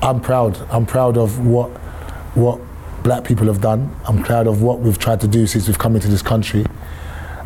[0.02, 0.58] I'm proud.
[0.72, 1.70] I'm proud of what
[2.36, 2.62] what
[3.04, 3.94] black people have done.
[4.08, 6.66] I'm proud of what we've tried to do since we've come into this country.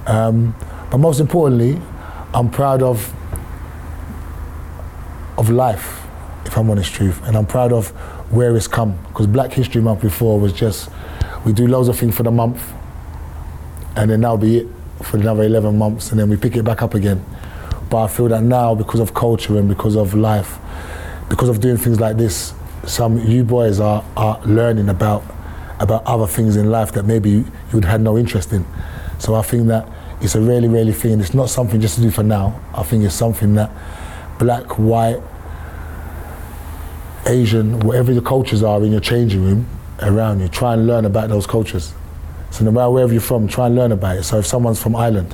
[0.05, 0.55] Um,
[0.91, 1.81] but most importantly,
[2.33, 3.13] I'm proud of
[5.37, 6.05] of life,
[6.45, 7.89] if I'm honest truth, and I'm proud of
[8.31, 8.97] where it's come.
[9.07, 10.89] Because Black History Month before was just
[11.45, 12.73] we do loads of things for the month,
[13.95, 14.67] and then that'll be it
[15.03, 17.23] for another 11 months, and then we pick it back up again.
[17.89, 20.57] But I feel that now, because of culture and because of life,
[21.29, 22.53] because of doing things like this,
[22.85, 25.23] some you boys are, are learning about
[25.79, 28.65] about other things in life that maybe you would have no interest in.
[29.19, 29.87] So I think that
[30.21, 31.19] it's a really, really thing.
[31.19, 32.59] It's not something just to do for now.
[32.73, 33.69] I think it's something that
[34.39, 35.19] black, white,
[37.25, 39.67] Asian, whatever the cultures are in your changing room
[40.01, 41.93] around you, try and learn about those cultures.
[42.53, 44.23] So no matter wherever you're from, try and learn about it.
[44.23, 45.33] So if someone's from Ireland,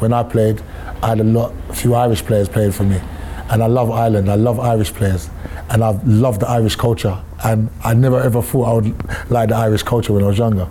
[0.00, 0.60] when I played,
[1.02, 3.00] I had a lot, a few Irish players playing for me.
[3.48, 5.30] And I love Ireland, I love Irish players.
[5.70, 7.18] And I love the Irish culture.
[7.42, 10.68] And I never ever thought I would like the Irish culture when I was younger.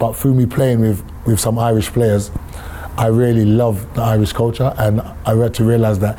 [0.00, 2.32] But through me playing with, with some Irish players,
[2.96, 4.74] I really love the Irish culture.
[4.76, 6.18] And I had to realize that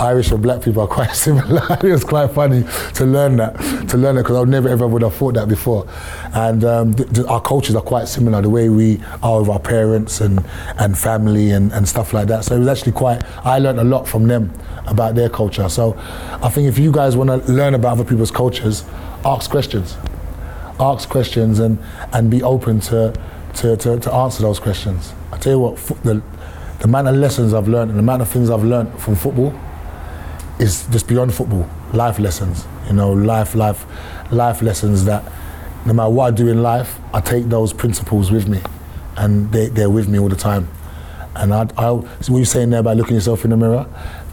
[0.00, 1.62] Irish and black people are quite similar.
[1.82, 2.64] it was quite funny
[2.94, 3.56] to learn that,
[3.88, 5.86] to learn it because I never ever would have thought that before.
[6.32, 9.60] And um, th- th- our cultures are quite similar, the way we are with our
[9.60, 10.44] parents and,
[10.78, 12.44] and family and, and stuff like that.
[12.44, 14.52] So it was actually quite, I learned a lot from them
[14.86, 15.68] about their culture.
[15.68, 15.94] So
[16.42, 18.84] I think if you guys want to learn about other people's cultures,
[19.24, 19.96] ask questions.
[20.80, 21.78] Ask questions and,
[22.12, 23.14] and be open to,
[23.56, 25.14] to, to, to answer those questions.
[25.30, 26.20] I tell you what, the,
[26.78, 29.54] the amount of lessons I've learned and the amount of things I've learned from football
[30.58, 31.68] is just beyond football.
[31.92, 33.84] Life lessons, you know, life, life,
[34.32, 35.24] life lessons that
[35.86, 38.60] no matter what I do in life, I take those principles with me,
[39.16, 40.68] and they, they're with me all the time.
[41.36, 43.86] And I, I, so what you're saying there about looking yourself in the mirror,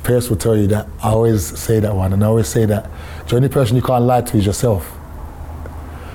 [0.04, 2.90] Pierce will tell you that I always say that one, and I always say that
[3.28, 4.98] the only person you can't lie to is yourself.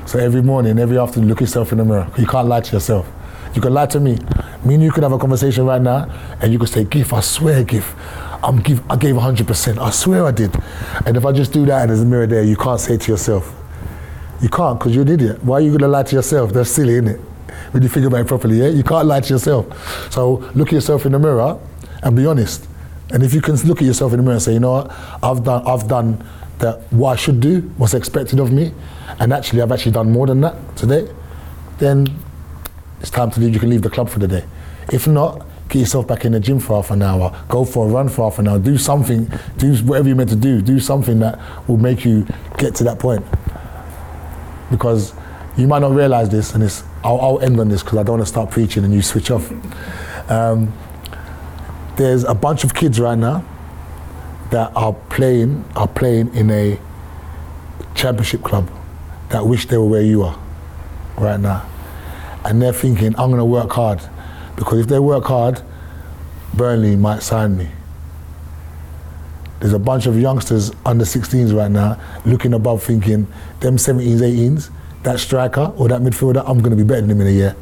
[0.06, 2.08] So every morning, every afternoon, look yourself in the mirror.
[2.16, 3.10] You can't lie to yourself.
[3.54, 4.18] You can lie to me.
[4.64, 6.08] Me and you could have a conversation right now,
[6.40, 7.94] and you could say, "Gif, I swear, Gif,
[8.46, 9.78] I'm give, I gave 100%.
[9.78, 10.56] I swear I did."
[11.04, 13.12] And if I just do that, and there's a mirror there, you can't say to
[13.12, 13.52] yourself,
[14.40, 15.44] "You can't, because you're an idiot.
[15.44, 16.52] Why are you gonna lie to yourself?
[16.52, 17.20] That's silly, isn't it?"
[17.72, 19.66] When you think about it properly, yeah, you can't lie to yourself.
[20.10, 21.56] So look at yourself in the mirror
[22.02, 22.66] and be honest.
[23.10, 24.90] And if you can look at yourself in the mirror and say, "You know what?
[25.22, 26.18] I've done, I've done
[26.58, 26.82] that.
[26.90, 28.72] What I should do, what's expected of me,
[29.18, 31.08] and actually, I've actually done more than that today,"
[31.78, 32.08] then
[33.00, 33.54] it's time to leave.
[33.54, 34.44] You can leave the club for the day.
[34.92, 35.45] If not,
[35.76, 37.44] get yourself back in the gym for half an hour.
[37.48, 38.58] Go for a run for half an hour.
[38.58, 39.30] Do something.
[39.58, 40.62] Do whatever you're meant to do.
[40.62, 43.24] Do something that will make you get to that point.
[44.70, 45.12] Because
[45.56, 46.82] you might not realize this, and it's.
[47.04, 49.30] I'll, I'll end on this because I don't want to start preaching and you switch
[49.30, 49.50] off.
[50.30, 50.72] Um,
[51.96, 53.44] there's a bunch of kids right now
[54.50, 56.78] that are playing are playing in a
[57.94, 58.68] championship club
[59.28, 60.38] that wish they were where you are
[61.16, 61.66] right now
[62.46, 64.00] and they're thinking, I'm going to work hard.
[64.56, 65.62] Because if they work hard,
[66.54, 67.68] Burnley might sign me.
[69.60, 73.26] There's a bunch of youngsters under 16s right now looking above thinking,
[73.60, 74.70] them 17s, 18s,
[75.02, 77.56] that striker or that midfielder, I'm going to be better than him in a year.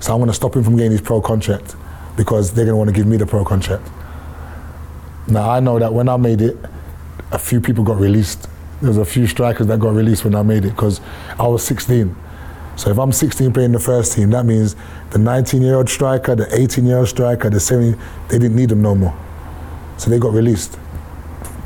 [0.00, 1.76] So I'm going to stop him from getting his pro contract
[2.16, 3.88] because they're going to want to give me the pro contract.
[5.28, 6.56] Now, I know that when I made it,
[7.30, 8.48] a few people got released.
[8.80, 11.00] There's a few strikers that got released when I made it because
[11.38, 12.14] I was 16.
[12.76, 14.74] So if I'm 16 playing the first team, that means
[15.10, 19.16] the 19-year-old striker, the 18-year-old striker, the 17, they didn't need them no more.
[19.98, 20.78] So they got released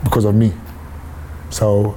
[0.05, 0.53] because of me.
[1.51, 1.97] So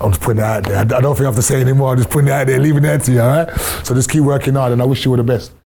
[0.00, 0.98] I'm just putting that out there.
[0.98, 1.90] I don't think I have to say anymore.
[1.90, 3.60] I'm just putting it out there, leaving it to you, all right?
[3.84, 5.52] So just keep working hard, and I wish you all the best.